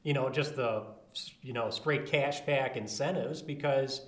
you 0.03 0.13
know, 0.13 0.29
just 0.29 0.57
the, 0.57 0.85
you 1.43 1.53
know, 1.53 1.71
straight 1.71 2.07
cash 2.07 2.41
back 2.43 2.77
incentives 2.77 3.41
because 3.43 4.03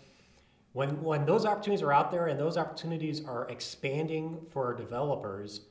when 0.73 1.01
when 1.03 1.25
those 1.25 1.47
opportunities 1.47 1.83
are 1.83 1.93
out 1.93 2.11
there 2.11 2.27
and 2.27 2.39
those 2.39 2.57
opportunities 2.57 3.25
are 3.25 3.49
expanding 3.49 4.39
for 4.51 4.75
developers, 4.75 5.63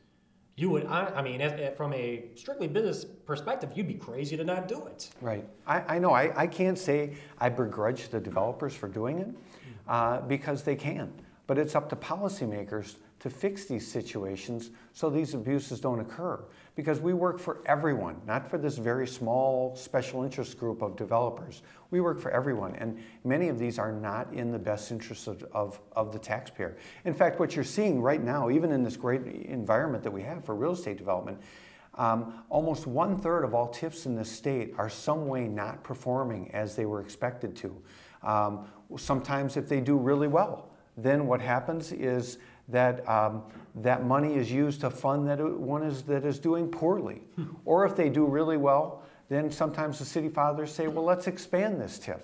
you 0.55 0.69
would, 0.69 0.85
I, 0.85 1.05
I 1.07 1.21
mean, 1.21 1.41
as, 1.41 1.75
from 1.75 1.93
a 1.93 2.25
strictly 2.35 2.67
business 2.67 3.05
perspective, 3.05 3.71
you'd 3.75 3.87
be 3.87 3.95
crazy 3.95 4.37
to 4.37 4.43
not 4.43 4.67
do 4.67 4.85
it. 4.85 5.09
Right. 5.21 5.45
I, 5.65 5.95
I 5.95 5.99
know. 5.99 6.11
I, 6.11 6.31
I 6.35 6.47
can't 6.47 6.77
say 6.77 7.15
I 7.39 7.49
begrudge 7.49 8.09
the 8.09 8.19
developers 8.19 8.75
for 8.75 8.87
doing 8.87 9.19
it 9.19 9.29
uh, 9.87 10.21
because 10.21 10.63
they 10.63 10.75
can. 10.75 11.11
But 11.47 11.57
it's 11.57 11.75
up 11.75 11.89
to 11.89 11.95
policymakers 11.95 12.95
to 13.23 13.29
fix 13.29 13.63
these 13.63 13.89
situations 13.89 14.71
so 14.91 15.09
these 15.09 15.33
abuses 15.33 15.79
don't 15.79 16.01
occur. 16.01 16.43
Because 16.75 16.99
we 16.99 17.13
work 17.13 17.39
for 17.39 17.61
everyone, 17.65 18.17
not 18.27 18.49
for 18.49 18.57
this 18.57 18.77
very 18.77 19.07
small 19.07 19.77
special 19.77 20.23
interest 20.23 20.59
group 20.59 20.81
of 20.81 20.97
developers. 20.97 21.61
We 21.89 22.01
work 22.01 22.19
for 22.19 22.31
everyone. 22.31 22.75
And 22.75 22.99
many 23.23 23.47
of 23.47 23.57
these 23.57 23.79
are 23.79 23.93
not 23.93 24.33
in 24.33 24.51
the 24.51 24.59
best 24.59 24.91
interest 24.91 25.27
of, 25.27 25.41
of, 25.53 25.79
of 25.93 26.11
the 26.11 26.19
taxpayer. 26.19 26.75
In 27.05 27.13
fact, 27.13 27.39
what 27.39 27.55
you're 27.55 27.63
seeing 27.63 28.01
right 28.01 28.21
now, 28.21 28.49
even 28.49 28.73
in 28.73 28.83
this 28.83 28.97
great 28.97 29.25
environment 29.25 30.03
that 30.03 30.11
we 30.11 30.21
have 30.23 30.43
for 30.43 30.53
real 30.53 30.73
estate 30.73 30.97
development, 30.97 31.39
um, 31.93 32.43
almost 32.49 32.87
one 32.87 33.17
third 33.17 33.45
of 33.45 33.53
all 33.53 33.69
TIFs 33.69 34.05
in 34.05 34.15
the 34.15 34.25
state 34.25 34.73
are 34.77 34.89
some 34.89 35.27
way 35.29 35.47
not 35.47 35.81
performing 35.81 36.51
as 36.51 36.75
they 36.75 36.85
were 36.85 36.99
expected 36.99 37.55
to. 37.55 37.81
Um, 38.21 38.67
sometimes, 38.97 39.55
if 39.55 39.69
they 39.69 39.79
do 39.79 39.95
really 39.95 40.27
well, 40.27 40.71
then 40.97 41.25
what 41.25 41.41
happens 41.41 41.91
is 41.91 42.37
that 42.69 43.07
um, 43.09 43.43
that 43.75 44.05
money 44.05 44.35
is 44.35 44.51
used 44.51 44.81
to 44.81 44.89
fund 44.89 45.27
that 45.27 45.39
one 45.39 45.83
is 45.83 46.03
that 46.03 46.25
is 46.25 46.39
doing 46.39 46.67
poorly. 46.67 47.21
or 47.65 47.85
if 47.85 47.95
they 47.95 48.09
do 48.09 48.25
really 48.25 48.57
well, 48.57 49.03
then 49.29 49.51
sometimes 49.51 49.99
the 49.99 50.05
city 50.05 50.29
fathers 50.29 50.71
say, 50.73 50.87
"Well, 50.87 51.05
let's 51.05 51.27
expand 51.27 51.81
this 51.81 51.99
TIF." 51.99 52.21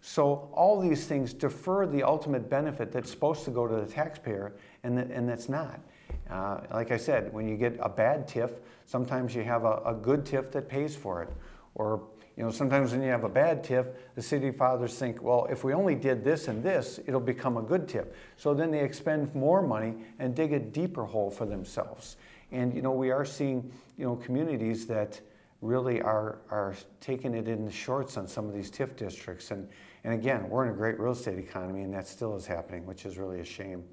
So 0.00 0.50
all 0.52 0.80
these 0.80 1.06
things 1.06 1.32
defer 1.32 1.86
the 1.86 2.02
ultimate 2.02 2.50
benefit 2.50 2.90
that's 2.90 3.10
supposed 3.10 3.44
to 3.44 3.50
go 3.50 3.68
to 3.68 3.76
the 3.76 3.86
taxpayer, 3.86 4.52
and 4.82 4.98
that, 4.98 5.10
and 5.10 5.28
that's 5.28 5.48
not. 5.48 5.80
Uh, 6.28 6.60
like 6.72 6.90
I 6.90 6.96
said, 6.96 7.32
when 7.32 7.48
you 7.48 7.56
get 7.56 7.76
a 7.80 7.88
bad 7.88 8.26
TIF, 8.28 8.50
sometimes 8.86 9.34
you 9.34 9.44
have 9.44 9.64
a, 9.64 9.80
a 9.84 9.94
good 9.94 10.24
TIF 10.24 10.50
that 10.52 10.68
pays 10.68 10.96
for 10.96 11.22
it. 11.22 11.28
Or, 11.74 12.02
you 12.36 12.42
know, 12.42 12.50
sometimes 12.50 12.92
when 12.92 13.02
you 13.02 13.10
have 13.10 13.24
a 13.24 13.28
bad 13.28 13.62
TIF, 13.62 13.94
the 14.14 14.22
city 14.22 14.50
fathers 14.50 14.98
think, 14.98 15.22
well, 15.22 15.46
if 15.50 15.64
we 15.64 15.74
only 15.74 15.94
did 15.94 16.24
this 16.24 16.48
and 16.48 16.62
this, 16.62 16.98
it'll 17.06 17.20
become 17.20 17.58
a 17.58 17.62
good 17.62 17.86
TIF. 17.86 18.06
So 18.36 18.54
then 18.54 18.70
they 18.70 18.80
expend 18.80 19.34
more 19.34 19.60
money 19.60 19.94
and 20.18 20.34
dig 20.34 20.52
a 20.52 20.58
deeper 20.58 21.04
hole 21.04 21.30
for 21.30 21.44
themselves. 21.44 22.16
And, 22.50 22.74
you 22.74 22.80
know, 22.80 22.92
we 22.92 23.10
are 23.10 23.24
seeing, 23.24 23.70
you 23.98 24.04
know, 24.06 24.16
communities 24.16 24.86
that 24.86 25.20
really 25.60 26.00
are, 26.00 26.38
are 26.50 26.74
taking 27.00 27.34
it 27.34 27.48
in 27.48 27.64
the 27.64 27.70
shorts 27.70 28.16
on 28.16 28.26
some 28.26 28.48
of 28.48 28.54
these 28.54 28.70
TIF 28.70 28.96
districts. 28.96 29.50
And, 29.50 29.68
and 30.04 30.14
again, 30.14 30.48
we're 30.48 30.64
in 30.66 30.72
a 30.72 30.76
great 30.76 30.98
real 30.98 31.12
estate 31.12 31.38
economy, 31.38 31.82
and 31.82 31.92
that 31.92 32.08
still 32.08 32.34
is 32.34 32.46
happening, 32.46 32.86
which 32.86 33.04
is 33.04 33.18
really 33.18 33.40
a 33.40 33.44
shame. 33.44 33.84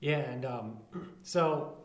Yeah, 0.00 0.18
and 0.18 0.44
um, 0.44 0.78
so 1.22 1.76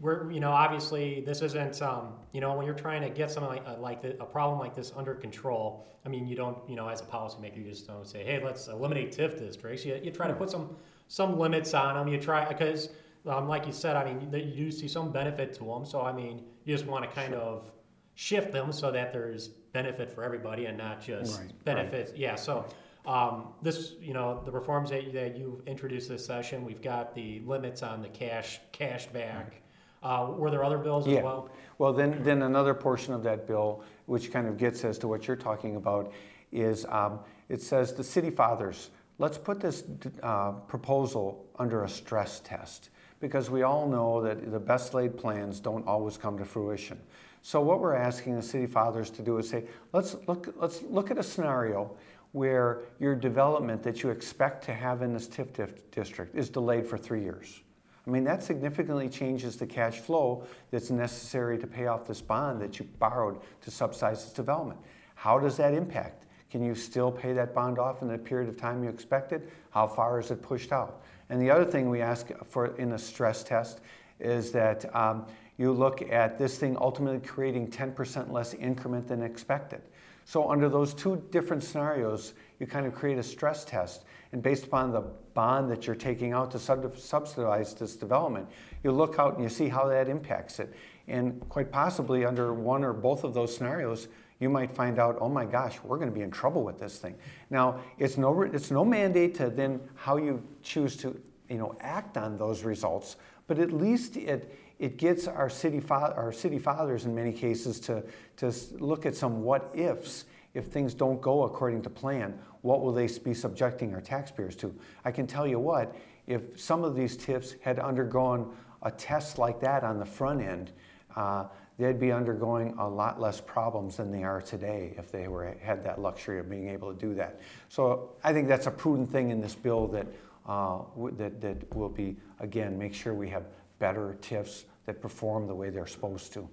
we're 0.00 0.30
you 0.30 0.40
know 0.40 0.50
obviously 0.50 1.20
this 1.20 1.42
isn't 1.42 1.80
um, 1.82 2.14
you 2.32 2.40
know 2.40 2.54
when 2.54 2.66
you're 2.66 2.74
trying 2.74 3.02
to 3.02 3.10
get 3.10 3.30
something 3.30 3.52
like 3.52 3.66
uh, 3.66 3.76
like 3.78 4.02
the, 4.02 4.20
a 4.20 4.26
problem 4.26 4.58
like 4.58 4.74
this 4.74 4.92
under 4.96 5.14
control. 5.14 5.86
I 6.04 6.08
mean 6.08 6.26
you 6.26 6.36
don't 6.36 6.58
you 6.68 6.76
know 6.76 6.88
as 6.88 7.00
a 7.00 7.04
policymaker 7.04 7.56
you 7.56 7.64
just 7.64 7.86
don't 7.86 8.06
say 8.06 8.24
hey 8.24 8.42
let's 8.42 8.68
eliminate 8.68 9.12
TIF 9.16 9.38
districts. 9.38 9.84
You, 9.84 10.00
you 10.02 10.10
try 10.10 10.28
to 10.28 10.34
put 10.34 10.50
some 10.50 10.76
some 11.08 11.38
limits 11.38 11.74
on 11.74 11.94
them. 11.94 12.08
You 12.08 12.20
try 12.20 12.44
because 12.46 12.90
um, 13.26 13.48
like 13.48 13.66
you 13.66 13.72
said 13.72 13.96
I 13.96 14.04
mean 14.04 14.20
you, 14.32 14.38
you 14.38 14.64
do 14.64 14.70
see 14.70 14.88
some 14.88 15.12
benefit 15.12 15.52
to 15.54 15.64
them. 15.64 15.84
So 15.84 16.02
I 16.02 16.12
mean 16.12 16.44
you 16.64 16.74
just 16.74 16.86
want 16.86 17.08
to 17.08 17.10
kind 17.14 17.34
of 17.34 17.70
shift 18.14 18.52
them 18.52 18.72
so 18.72 18.90
that 18.90 19.12
there's 19.12 19.48
benefit 19.48 20.10
for 20.10 20.22
everybody 20.22 20.66
and 20.66 20.76
not 20.76 21.00
just 21.00 21.40
Right, 21.40 21.64
benefits. 21.64 22.12
Yeah, 22.14 22.34
so 22.34 22.66
um, 23.06 23.48
this, 23.62 23.94
you 24.00 24.14
know, 24.14 24.42
the 24.44 24.50
reforms 24.52 24.90
that, 24.90 25.12
that 25.12 25.36
you've 25.36 25.66
introduced 25.66 26.08
this 26.08 26.24
session, 26.24 26.64
we've 26.64 26.82
got 26.82 27.14
the 27.14 27.40
limits 27.40 27.82
on 27.82 28.02
the 28.02 28.08
cash 28.08 28.60
cash 28.70 29.06
back. 29.06 29.61
Uh, 30.02 30.32
were 30.36 30.50
there 30.50 30.64
other 30.64 30.78
bills 30.78 31.06
as 31.06 31.12
Yeah. 31.12 31.22
well? 31.22 31.48
Well, 31.78 31.92
then, 31.92 32.22
then 32.22 32.42
another 32.42 32.74
portion 32.74 33.14
of 33.14 33.22
that 33.22 33.46
bill, 33.46 33.82
which 34.06 34.32
kind 34.32 34.46
of 34.46 34.56
gets 34.56 34.84
as 34.84 34.98
to 34.98 35.08
what 35.08 35.26
you're 35.26 35.36
talking 35.36 35.76
about, 35.76 36.12
is 36.50 36.84
um, 36.86 37.20
it 37.48 37.62
says 37.62 37.94
the 37.94 38.04
city 38.04 38.30
fathers, 38.30 38.90
let's 39.18 39.38
put 39.38 39.60
this 39.60 39.84
uh, 40.22 40.52
proposal 40.52 41.46
under 41.58 41.84
a 41.84 41.88
stress 41.88 42.40
test 42.40 42.90
because 43.20 43.50
we 43.50 43.62
all 43.62 43.88
know 43.88 44.20
that 44.22 44.50
the 44.50 44.58
best 44.58 44.94
laid 44.94 45.16
plans 45.16 45.60
don't 45.60 45.86
always 45.86 46.16
come 46.16 46.36
to 46.38 46.44
fruition. 46.44 46.98
So 47.42 47.60
what 47.60 47.80
we're 47.80 47.94
asking 47.94 48.36
the 48.36 48.42
city 48.42 48.66
fathers 48.66 49.10
to 49.10 49.22
do 49.22 49.38
is 49.38 49.48
say, 49.48 49.64
let's 49.92 50.16
look, 50.26 50.52
let's 50.56 50.82
look 50.82 51.10
at 51.10 51.18
a 51.18 51.22
scenario 51.22 51.96
where 52.32 52.80
your 52.98 53.14
development 53.14 53.82
that 53.82 54.02
you 54.02 54.10
expect 54.10 54.64
to 54.64 54.74
have 54.74 55.02
in 55.02 55.12
this 55.12 55.28
TIF 55.28 55.78
district 55.90 56.34
is 56.34 56.48
delayed 56.48 56.86
for 56.86 56.96
three 56.96 57.22
years. 57.22 57.60
I 58.06 58.10
mean, 58.10 58.24
that 58.24 58.42
significantly 58.42 59.08
changes 59.08 59.56
the 59.56 59.66
cash 59.66 60.00
flow 60.00 60.44
that's 60.70 60.90
necessary 60.90 61.58
to 61.58 61.66
pay 61.66 61.86
off 61.86 62.06
this 62.06 62.20
bond 62.20 62.60
that 62.60 62.78
you 62.78 62.88
borrowed 62.98 63.40
to 63.60 63.70
subsidize 63.70 64.24
this 64.24 64.32
development. 64.32 64.80
How 65.14 65.38
does 65.38 65.56
that 65.58 65.72
impact? 65.72 66.26
Can 66.50 66.64
you 66.64 66.74
still 66.74 67.12
pay 67.12 67.32
that 67.32 67.54
bond 67.54 67.78
off 67.78 68.02
in 68.02 68.08
the 68.08 68.18
period 68.18 68.48
of 68.48 68.56
time 68.56 68.82
you 68.82 68.90
expected? 68.90 69.50
How 69.70 69.86
far 69.86 70.18
is 70.18 70.30
it 70.30 70.42
pushed 70.42 70.72
out? 70.72 71.02
And 71.30 71.40
the 71.40 71.50
other 71.50 71.64
thing 71.64 71.88
we 71.88 72.02
ask 72.02 72.28
for 72.44 72.76
in 72.76 72.92
a 72.92 72.98
stress 72.98 73.42
test 73.44 73.80
is 74.20 74.52
that 74.52 74.94
um, 74.94 75.26
you 75.56 75.72
look 75.72 76.02
at 76.10 76.38
this 76.38 76.58
thing 76.58 76.76
ultimately 76.80 77.20
creating 77.20 77.68
10% 77.68 78.30
less 78.30 78.52
increment 78.54 79.06
than 79.08 79.22
expected. 79.22 79.80
So, 80.24 80.50
under 80.50 80.68
those 80.68 80.94
two 80.94 81.22
different 81.30 81.64
scenarios, 81.64 82.34
you 82.60 82.66
kind 82.66 82.86
of 82.86 82.94
create 82.94 83.18
a 83.18 83.22
stress 83.22 83.64
test. 83.64 84.04
And 84.32 84.42
based 84.42 84.64
upon 84.64 84.92
the 84.92 85.02
bond 85.34 85.70
that 85.70 85.86
you're 85.86 85.96
taking 85.96 86.32
out 86.32 86.50
to 86.52 86.58
sub- 86.58 86.96
subsidize 86.96 87.74
this 87.74 87.96
development, 87.96 88.48
you 88.82 88.90
look 88.90 89.18
out 89.18 89.34
and 89.34 89.42
you 89.42 89.48
see 89.48 89.68
how 89.68 89.86
that 89.88 90.08
impacts 90.08 90.58
it. 90.58 90.74
And 91.06 91.46
quite 91.48 91.70
possibly, 91.70 92.24
under 92.24 92.54
one 92.54 92.82
or 92.82 92.92
both 92.92 93.24
of 93.24 93.34
those 93.34 93.54
scenarios, 93.54 94.08
you 94.40 94.48
might 94.48 94.72
find 94.72 94.98
out, 94.98 95.18
oh 95.20 95.28
my 95.28 95.44
gosh, 95.44 95.78
we're 95.84 95.98
going 95.98 96.08
to 96.08 96.14
be 96.14 96.22
in 96.22 96.30
trouble 96.30 96.64
with 96.64 96.78
this 96.78 96.98
thing. 96.98 97.14
Now, 97.50 97.80
it's 97.98 98.16
no, 98.16 98.42
it's 98.42 98.70
no 98.70 98.84
mandate 98.84 99.34
to 99.36 99.50
then 99.50 99.80
how 99.94 100.16
you 100.16 100.42
choose 100.62 100.96
to 100.98 101.20
you 101.48 101.58
know, 101.58 101.76
act 101.80 102.16
on 102.16 102.38
those 102.38 102.64
results, 102.64 103.16
but 103.46 103.58
at 103.58 103.72
least 103.72 104.16
it, 104.16 104.58
it 104.78 104.96
gets 104.96 105.28
our 105.28 105.50
city, 105.50 105.78
fa- 105.78 106.14
our 106.16 106.32
city 106.32 106.58
fathers 106.58 107.04
in 107.04 107.14
many 107.14 107.32
cases 107.32 107.78
to, 107.80 108.02
to 108.36 108.52
look 108.78 109.04
at 109.06 109.14
some 109.14 109.42
what 109.42 109.70
ifs. 109.74 110.24
If 110.54 110.66
things 110.66 110.94
don't 110.94 111.20
go 111.20 111.44
according 111.44 111.82
to 111.82 111.90
plan, 111.90 112.38
what 112.60 112.82
will 112.82 112.92
they 112.92 113.08
be 113.24 113.34
subjecting 113.34 113.94
our 113.94 114.00
taxpayers 114.00 114.56
to? 114.56 114.74
I 115.04 115.10
can 115.10 115.26
tell 115.26 115.46
you 115.46 115.58
what, 115.58 115.94
if 116.26 116.60
some 116.60 116.84
of 116.84 116.94
these 116.94 117.16
TIFs 117.16 117.56
had 117.60 117.78
undergone 117.78 118.54
a 118.82 118.90
test 118.90 119.38
like 119.38 119.60
that 119.60 119.82
on 119.84 119.98
the 119.98 120.04
front 120.04 120.42
end, 120.42 120.72
uh, 121.16 121.46
they'd 121.78 121.98
be 121.98 122.12
undergoing 122.12 122.74
a 122.78 122.88
lot 122.88 123.20
less 123.20 123.40
problems 123.40 123.96
than 123.96 124.10
they 124.10 124.22
are 124.22 124.40
today 124.40 124.94
if 124.98 125.10
they 125.10 125.28
were 125.28 125.56
had 125.60 125.82
that 125.84 126.00
luxury 126.00 126.38
of 126.38 126.48
being 126.48 126.68
able 126.68 126.92
to 126.92 126.98
do 126.98 127.14
that. 127.14 127.40
So 127.68 128.10
I 128.22 128.32
think 128.32 128.48
that's 128.48 128.66
a 128.66 128.70
prudent 128.70 129.10
thing 129.10 129.30
in 129.30 129.40
this 129.40 129.54
bill 129.54 129.88
that 129.88 130.06
uh, 130.46 130.80
that 131.16 131.40
that 131.40 131.74
will 131.74 131.88
be 131.88 132.16
again 132.40 132.78
make 132.78 132.94
sure 132.94 133.14
we 133.14 133.28
have 133.30 133.44
better 133.78 134.16
TIFs 134.20 134.64
that 134.86 135.00
perform 135.00 135.46
the 135.46 135.54
way 135.54 135.70
they're 135.70 135.86
supposed 135.86 136.32
to. 136.34 136.48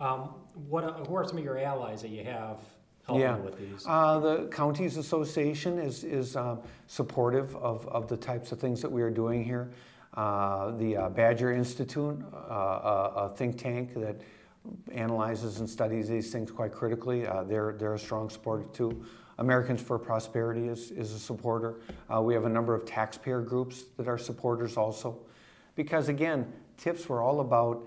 Um, 0.00 0.34
what 0.68 1.06
who 1.06 1.14
are 1.14 1.26
some 1.26 1.38
of 1.38 1.44
your 1.44 1.58
allies 1.58 2.02
that 2.02 2.10
you 2.10 2.24
have 2.24 2.58
helping 3.06 3.22
yeah. 3.22 3.36
with 3.36 3.58
these? 3.58 3.84
Uh, 3.86 4.18
the 4.18 4.46
counties 4.48 4.96
association 4.96 5.78
is 5.78 6.04
is 6.04 6.36
um, 6.36 6.60
supportive 6.86 7.54
of, 7.56 7.86
of 7.88 8.08
the 8.08 8.16
types 8.16 8.52
of 8.52 8.60
things 8.60 8.80
that 8.82 8.90
we 8.90 9.02
are 9.02 9.10
doing 9.10 9.44
here. 9.44 9.70
Uh, 10.14 10.70
the 10.78 10.96
uh, 10.96 11.08
Badger 11.10 11.52
Institute, 11.52 12.18
uh, 12.32 12.54
a, 12.54 13.12
a 13.16 13.34
think 13.36 13.58
tank 13.58 13.92
that 13.94 14.16
analyzes 14.92 15.60
and 15.60 15.68
studies 15.68 16.08
these 16.08 16.32
things 16.32 16.50
quite 16.50 16.72
critically. 16.72 17.26
Uh, 17.26 17.42
they're, 17.44 17.74
they're 17.78 17.94
a 17.94 17.98
strong 17.98 18.30
supporter 18.30 18.64
too. 18.72 19.04
Americans 19.38 19.82
for 19.82 19.98
Prosperity 19.98 20.68
is, 20.68 20.90
is 20.92 21.12
a 21.12 21.18
supporter. 21.18 21.74
Uh, 22.12 22.22
we 22.22 22.32
have 22.34 22.46
a 22.46 22.48
number 22.48 22.74
of 22.74 22.86
taxpayer 22.86 23.42
groups 23.42 23.84
that 23.98 24.08
are 24.08 24.18
supporters 24.18 24.76
also. 24.76 25.18
Because 25.74 26.08
again, 26.08 26.50
TIFs 26.78 27.08
were 27.08 27.20
all 27.20 27.40
about 27.40 27.86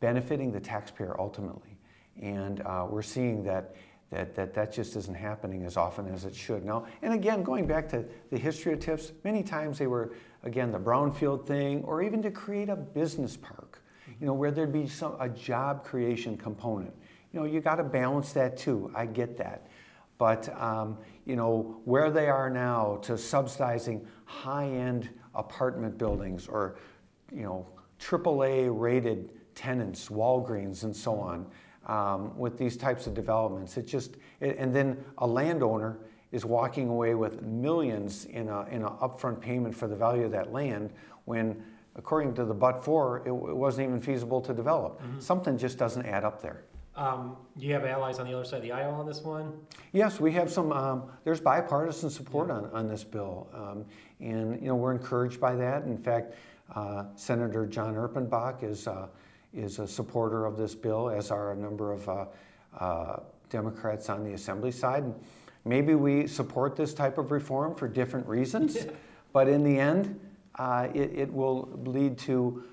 benefiting 0.00 0.52
the 0.52 0.60
taxpayer 0.60 1.18
ultimately. 1.18 1.78
And 2.20 2.60
uh, 2.60 2.86
we're 2.88 3.02
seeing 3.02 3.42
that, 3.44 3.74
that, 4.10 4.34
that 4.34 4.54
that 4.54 4.72
just 4.72 4.96
isn't 4.96 5.16
happening 5.16 5.64
as 5.64 5.76
often 5.76 6.06
as 6.08 6.24
it 6.24 6.34
should. 6.34 6.64
Now, 6.64 6.86
and 7.02 7.14
again, 7.14 7.42
going 7.42 7.66
back 7.66 7.88
to 7.90 8.04
the 8.30 8.38
history 8.38 8.72
of 8.72 8.80
TIFs, 8.80 9.12
many 9.24 9.42
times 9.42 9.78
they 9.78 9.86
were, 9.86 10.12
again, 10.42 10.72
the 10.72 10.80
brownfield 10.80 11.46
thing, 11.46 11.84
or 11.84 12.02
even 12.02 12.20
to 12.22 12.30
create 12.30 12.68
a 12.68 12.76
business 12.76 13.36
park 13.36 13.80
you 14.20 14.26
know, 14.26 14.34
where 14.34 14.50
there'd 14.50 14.72
be 14.72 14.86
some, 14.86 15.16
a 15.18 15.28
job 15.28 15.84
creation 15.84 16.36
component. 16.36 16.92
You 17.32 17.40
know, 17.40 17.46
you 17.46 17.60
got 17.60 17.76
to 17.76 17.84
balance 17.84 18.32
that 18.32 18.56
too. 18.56 18.90
I 18.94 19.06
get 19.06 19.36
that. 19.38 19.66
But, 20.18 20.48
um, 20.60 20.98
you 21.24 21.36
know, 21.36 21.80
where 21.84 22.10
they 22.10 22.28
are 22.28 22.50
now 22.50 22.98
to 23.02 23.16
subsidizing 23.16 24.06
high 24.26 24.68
end 24.68 25.08
apartment 25.34 25.96
buildings 25.96 26.46
or, 26.46 26.76
you 27.32 27.42
know, 27.42 27.66
AAA 27.98 28.68
rated 28.70 29.30
tenants, 29.54 30.08
Walgreens, 30.08 30.84
and 30.84 30.94
so 30.94 31.18
on, 31.18 31.46
um, 31.90 32.36
with 32.38 32.56
these 32.56 32.76
types 32.76 33.06
of 33.06 33.14
developments, 33.14 33.76
it 33.76 33.86
just, 33.86 34.16
it, 34.40 34.56
and 34.58 34.74
then 34.74 34.96
a 35.18 35.26
landowner 35.26 35.98
is 36.30 36.44
walking 36.44 36.88
away 36.88 37.16
with 37.16 37.42
millions 37.42 38.26
in 38.26 38.48
a 38.48 38.64
in 38.66 38.82
an 38.82 38.92
upfront 39.02 39.40
payment 39.40 39.74
for 39.74 39.88
the 39.88 39.96
value 39.96 40.24
of 40.24 40.30
that 40.30 40.52
land 40.52 40.92
when 41.24 41.60
according 41.96 42.32
to 42.34 42.44
the 42.44 42.54
but 42.54 42.84
for, 42.84 43.18
it, 43.26 43.30
it 43.30 43.56
wasn't 43.56 43.86
even 43.86 44.00
feasible 44.00 44.40
to 44.40 44.54
develop. 44.54 45.02
Mm-hmm. 45.02 45.18
Something 45.18 45.58
just 45.58 45.76
doesn't 45.76 46.06
add 46.06 46.24
up 46.24 46.40
there. 46.40 46.62
Um, 46.94 47.36
do 47.58 47.66
you 47.66 47.72
have 47.74 47.84
allies 47.84 48.20
on 48.20 48.26
the 48.26 48.34
other 48.34 48.44
side 48.44 48.58
of 48.58 48.62
the 48.62 48.72
aisle 48.72 48.94
on 48.94 49.06
this 49.06 49.22
one? 49.22 49.52
Yes, 49.92 50.20
we 50.20 50.32
have 50.32 50.50
some. 50.50 50.70
Um, 50.72 51.10
there's 51.24 51.40
bipartisan 51.40 52.10
support 52.10 52.48
yeah. 52.48 52.54
on, 52.54 52.70
on 52.72 52.88
this 52.88 53.02
bill, 53.02 53.48
um, 53.52 53.84
and 54.20 54.60
you 54.60 54.68
know 54.68 54.76
we're 54.76 54.92
encouraged 54.92 55.40
by 55.40 55.56
that. 55.56 55.84
In 55.84 55.98
fact, 55.98 56.34
uh, 56.74 57.04
Senator 57.16 57.66
Jon 57.66 57.94
Erpenbach 57.94 58.62
is 58.62 58.86
uh, 58.86 59.08
is 59.52 59.78
a 59.78 59.86
supporter 59.86 60.46
of 60.46 60.56
this 60.56 60.74
bill, 60.74 61.10
as 61.10 61.30
are 61.30 61.52
a 61.52 61.56
number 61.56 61.92
of 61.92 62.08
uh, 62.08 62.24
uh 62.78 63.20
Democrats 63.48 64.08
on 64.08 64.22
the 64.22 64.32
Assembly 64.32 64.70
side. 64.70 65.04
Maybe 65.64 65.94
we 65.94 66.26
support 66.26 66.76
this 66.76 66.94
type 66.94 67.18
of 67.18 67.30
reform 67.32 67.74
for 67.74 67.88
different 67.88 68.26
reasons, 68.26 68.76
yeah. 68.76 68.92
but 69.32 69.48
in 69.48 69.62
the 69.64 69.78
end, 69.78 70.18
uh, 70.54 70.88
it, 70.94 71.10
it, 71.14 71.32
will 71.32 71.68
lead 71.84 72.16
to 72.18 72.64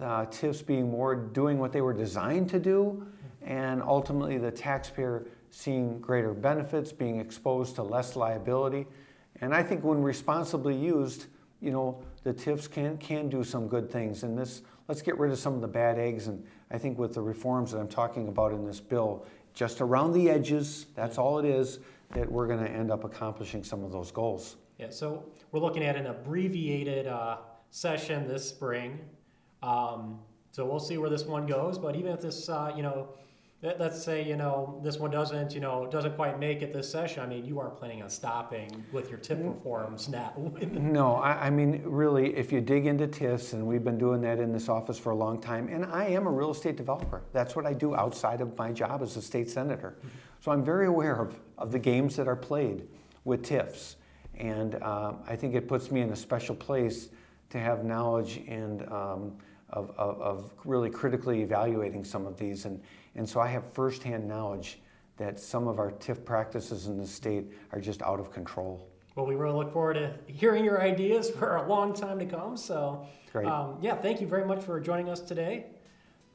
uh, 0.00 0.26
TIFs 0.26 0.64
being 0.64 0.90
more 0.90 1.14
doing 1.14 1.58
what 1.58 1.72
they 1.72 1.80
were 1.80 1.92
designed 1.92 2.48
to 2.50 2.58
do, 2.58 3.06
and 3.42 3.82
ultimately 3.82 4.38
the 4.38 4.50
taxpayer 4.50 5.26
seeing 5.50 6.00
greater 6.00 6.32
benefits, 6.32 6.92
being 6.92 7.18
exposed 7.18 7.74
to 7.74 7.82
less 7.82 8.16
liability. 8.16 8.86
And 9.40 9.54
I 9.54 9.62
think 9.62 9.84
when 9.84 10.02
responsibly 10.02 10.76
used, 10.76 11.26
you 11.60 11.72
know, 11.72 12.02
the 12.22 12.32
TIFs 12.32 12.70
can, 12.70 12.98
can 12.98 13.28
do 13.28 13.42
some 13.42 13.68
good 13.68 13.90
things. 13.90 14.22
And 14.22 14.38
this, 14.38 14.62
let's 14.90 15.02
get 15.02 15.16
rid 15.20 15.30
of 15.30 15.38
some 15.38 15.54
of 15.54 15.60
the 15.60 15.68
bad 15.68 16.00
eggs. 16.00 16.26
And 16.26 16.44
I 16.72 16.76
think 16.76 16.98
with 16.98 17.14
the 17.14 17.22
reforms 17.22 17.70
that 17.70 17.78
I'm 17.78 17.86
talking 17.86 18.26
about 18.26 18.52
in 18.52 18.66
this 18.66 18.80
bill, 18.80 19.24
just 19.54 19.80
around 19.80 20.14
the 20.14 20.28
edges, 20.28 20.86
that's 20.96 21.16
all 21.16 21.38
it 21.38 21.44
is, 21.44 21.78
that 22.10 22.30
we're 22.30 22.48
going 22.48 22.58
to 22.58 22.68
end 22.68 22.90
up 22.90 23.04
accomplishing 23.04 23.62
some 23.62 23.84
of 23.84 23.92
those 23.92 24.10
goals. 24.10 24.56
Yeah, 24.78 24.90
so 24.90 25.22
we're 25.52 25.60
looking 25.60 25.84
at 25.84 25.94
an 25.94 26.06
abbreviated 26.06 27.06
uh, 27.06 27.36
session 27.70 28.26
this 28.26 28.48
spring. 28.48 28.98
Um, 29.62 30.18
so 30.50 30.66
we'll 30.66 30.80
see 30.80 30.98
where 30.98 31.08
this 31.08 31.24
one 31.24 31.46
goes. 31.46 31.78
But 31.78 31.94
even 31.94 32.10
if 32.10 32.20
this, 32.20 32.48
uh, 32.48 32.72
you 32.74 32.82
know, 32.82 33.10
let, 33.62 33.80
us 33.80 34.02
say 34.02 34.26
you 34.26 34.36
know 34.36 34.80
this 34.82 34.98
one 34.98 35.10
doesn't, 35.10 35.52
you 35.52 35.60
know, 35.60 35.86
doesn't 35.90 36.16
quite 36.16 36.38
make 36.38 36.62
it 36.62 36.72
this 36.72 36.90
session. 36.90 37.22
I 37.22 37.26
mean, 37.26 37.44
you 37.44 37.58
aren't 37.58 37.76
planning 37.76 38.02
on 38.02 38.08
stopping 38.08 38.84
with 38.90 39.10
your 39.10 39.18
TIF 39.18 39.38
mm. 39.38 39.54
reforms 39.54 40.08
now. 40.08 40.32
no, 40.70 41.16
I, 41.16 41.46
I, 41.46 41.50
mean, 41.50 41.82
really, 41.84 42.34
if 42.36 42.52
you 42.52 42.60
dig 42.60 42.86
into 42.86 43.06
TIFs, 43.06 43.52
and 43.52 43.66
we've 43.66 43.84
been 43.84 43.98
doing 43.98 44.22
that 44.22 44.38
in 44.38 44.52
this 44.52 44.68
office 44.68 44.98
for 44.98 45.10
a 45.10 45.16
long 45.16 45.40
time, 45.40 45.68
and 45.68 45.84
I 45.84 46.06
am 46.06 46.26
a 46.26 46.30
real 46.30 46.52
estate 46.52 46.76
developer. 46.76 47.22
That's 47.32 47.54
what 47.54 47.66
I 47.66 47.74
do 47.74 47.94
outside 47.94 48.40
of 48.40 48.56
my 48.56 48.72
job 48.72 49.02
as 49.02 49.16
a 49.16 49.22
state 49.22 49.50
senator. 49.50 49.96
Mm-hmm. 49.98 50.08
So 50.40 50.52
I'm 50.52 50.64
very 50.64 50.86
aware 50.86 51.20
of, 51.20 51.38
of 51.58 51.70
the 51.70 51.78
games 51.78 52.16
that 52.16 52.28
are 52.28 52.36
played 52.36 52.88
with 53.24 53.42
TIFs. 53.42 53.96
And 54.38 54.76
uh, 54.76 55.12
I 55.26 55.36
think 55.36 55.54
it 55.54 55.68
puts 55.68 55.90
me 55.90 56.00
in 56.00 56.10
a 56.12 56.16
special 56.16 56.54
place 56.54 57.10
to 57.50 57.58
have 57.58 57.84
knowledge 57.84 58.40
and 58.48 58.90
um, 58.90 59.36
of, 59.72 59.90
of, 59.96 60.20
of, 60.20 60.52
really 60.64 60.90
critically 60.90 61.42
evaluating 61.42 62.04
some 62.04 62.26
of 62.26 62.36
these. 62.36 62.64
And, 62.64 62.80
and 63.14 63.28
so 63.28 63.40
I 63.40 63.46
have 63.48 63.64
firsthand 63.72 64.26
knowledge 64.26 64.80
that 65.16 65.38
some 65.38 65.68
of 65.68 65.78
our 65.78 65.90
TIF 65.92 66.24
practices 66.24 66.86
in 66.86 66.98
the 66.98 67.06
state 67.06 67.52
are 67.72 67.80
just 67.80 68.02
out 68.02 68.20
of 68.20 68.32
control. 68.32 68.88
Well, 69.16 69.26
we 69.26 69.34
really 69.34 69.54
look 69.54 69.72
forward 69.72 69.94
to 69.94 70.14
hearing 70.26 70.64
your 70.64 70.80
ideas 70.80 71.30
for 71.38 71.56
a 71.56 71.68
long 71.68 71.92
time 71.92 72.18
to 72.18 72.26
come. 72.26 72.56
So, 72.56 73.06
um, 73.34 73.78
yeah, 73.80 73.94
thank 73.94 74.20
you 74.20 74.26
very 74.26 74.44
much 74.44 74.62
for 74.62 74.80
joining 74.80 75.08
us 75.08 75.20
today. 75.20 75.66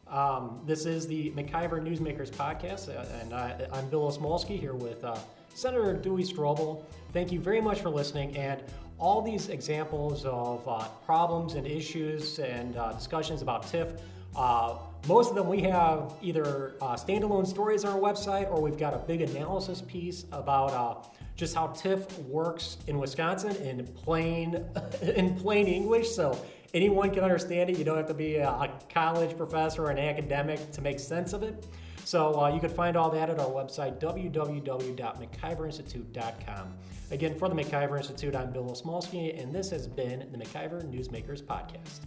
Um, 0.07 0.61
this 0.65 0.85
is 0.85 1.07
the 1.07 1.31
MacIver 1.31 1.81
Newsmakers 1.81 2.29
podcast, 2.29 2.95
uh, 2.95 3.05
and 3.21 3.33
I, 3.33 3.67
am 3.73 3.89
Bill 3.89 4.07
Osmulski 4.07 4.59
here 4.59 4.75
with 4.75 5.03
uh, 5.03 5.17
Senator 5.55 5.95
Duey 5.95 6.21
Stroebel. 6.31 6.83
Thank 7.11 7.31
you 7.31 7.39
very 7.39 7.59
much 7.59 7.81
for 7.81 7.89
listening. 7.89 8.37
And 8.37 8.61
all 8.97 9.21
these 9.21 9.49
examples 9.49 10.25
of 10.25 10.67
uh, 10.67 10.87
problems 11.05 11.55
and 11.55 11.67
issues 11.67 12.39
and 12.39 12.77
uh, 12.77 12.93
discussions 12.93 13.41
about 13.41 13.63
TIF, 13.63 13.99
uh, 14.35 14.75
most 15.07 15.29
of 15.29 15.35
them 15.35 15.47
we 15.47 15.61
have 15.61 16.13
either 16.21 16.75
uh, 16.81 16.95
standalone 16.95 17.45
stories 17.45 17.85
on 17.85 17.93
our 17.93 17.99
website 17.99 18.49
or 18.51 18.61
we've 18.61 18.77
got 18.77 18.93
a 18.93 18.97
big 18.97 19.21
analysis 19.21 19.81
piece 19.81 20.25
about 20.31 20.71
uh, 20.71 20.95
just 21.35 21.53
how 21.55 21.67
TIF 21.67 22.17
works 22.23 22.77
in 22.87 22.97
Wisconsin 22.97 23.55
in 23.57 23.85
plain 23.85 24.65
in 25.01 25.35
plain 25.35 25.67
English. 25.67 26.09
So 26.09 26.37
anyone 26.73 27.11
can 27.11 27.23
understand 27.23 27.69
it. 27.69 27.77
You 27.77 27.83
don't 27.83 27.97
have 27.97 28.07
to 28.07 28.13
be 28.13 28.37
a 28.37 28.71
college 28.89 29.37
professor 29.37 29.85
or 29.85 29.91
an 29.91 29.99
academic 29.99 30.71
to 30.71 30.81
make 30.81 30.99
sense 30.99 31.33
of 31.33 31.43
it. 31.43 31.65
So 32.05 32.39
uh, 32.39 32.53
you 32.53 32.59
can 32.59 32.69
find 32.69 32.95
all 32.95 33.09
that 33.09 33.31
at 33.31 33.39
our 33.39 33.49
website, 33.49 33.99
www.maciverinstitute.com. 33.99 36.73
Again, 37.09 37.35
for 37.37 37.49
the 37.49 37.55
MacIver 37.55 37.97
Institute, 37.97 38.35
I'm 38.35 38.51
Bill 38.51 38.65
Osmulski, 38.65 39.41
and 39.41 39.51
this 39.53 39.71
has 39.71 39.87
been 39.87 40.27
the 40.31 40.37
MacIver 40.37 40.83
Newsmakers 40.83 41.41
Podcast. 41.41 42.01